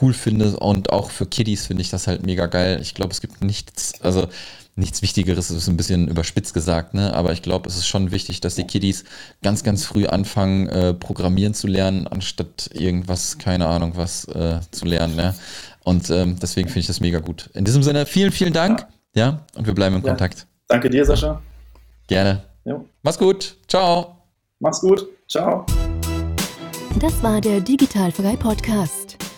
cool 0.00 0.14
finde 0.14 0.56
und 0.58 0.90
auch 0.90 1.10
für 1.10 1.26
Kiddies 1.26 1.66
finde 1.66 1.82
ich 1.82 1.90
das 1.90 2.06
halt 2.06 2.24
mega 2.24 2.46
geil. 2.46 2.78
Ich 2.80 2.94
glaube, 2.94 3.12
es 3.12 3.20
gibt 3.20 3.42
nichts, 3.42 4.00
also 4.00 4.28
nichts 4.74 5.02
Wichtigeres, 5.02 5.48
das 5.48 5.56
ist 5.56 5.68
ein 5.68 5.76
bisschen 5.76 6.08
überspitzt 6.08 6.54
gesagt, 6.54 6.94
ne? 6.94 7.14
aber 7.14 7.32
ich 7.32 7.42
glaube, 7.42 7.68
es 7.68 7.76
ist 7.76 7.86
schon 7.86 8.10
wichtig, 8.10 8.40
dass 8.40 8.54
die 8.54 8.64
Kiddies 8.64 9.04
ganz, 9.42 9.64
ganz 9.64 9.84
früh 9.84 10.06
anfangen, 10.06 10.68
äh, 10.68 10.94
programmieren 10.94 11.52
zu 11.52 11.66
lernen, 11.66 12.06
anstatt 12.06 12.70
irgendwas, 12.72 13.38
keine 13.38 13.66
Ahnung, 13.66 13.92
was 13.96 14.24
äh, 14.28 14.60
zu 14.70 14.86
lernen. 14.86 15.16
Ne? 15.16 15.34
Und 15.84 16.08
ähm, 16.10 16.38
deswegen 16.40 16.68
finde 16.68 16.80
ich 16.80 16.86
das 16.86 17.00
mega 17.00 17.18
gut. 17.18 17.50
In 17.54 17.64
diesem 17.64 17.82
Sinne, 17.82 18.06
vielen, 18.06 18.32
vielen 18.32 18.52
Dank. 18.52 18.86
Ja, 19.14 19.26
ja 19.26 19.46
und 19.56 19.66
wir 19.66 19.74
bleiben 19.74 19.96
in 19.96 20.02
ja. 20.02 20.08
Kontakt. 20.08 20.46
Danke 20.68 20.88
dir, 20.88 21.04
Sascha. 21.04 21.42
Gerne. 22.06 22.42
Jo. 22.64 22.86
Mach's 23.02 23.18
gut. 23.18 23.56
Ciao. 23.68 24.16
Mach's 24.60 24.80
gut. 24.80 25.06
Ciao. 25.28 25.66
Das 26.98 27.22
war 27.22 27.40
der 27.40 27.60
Digitalfrei 27.60 28.36
Podcast. 28.36 29.01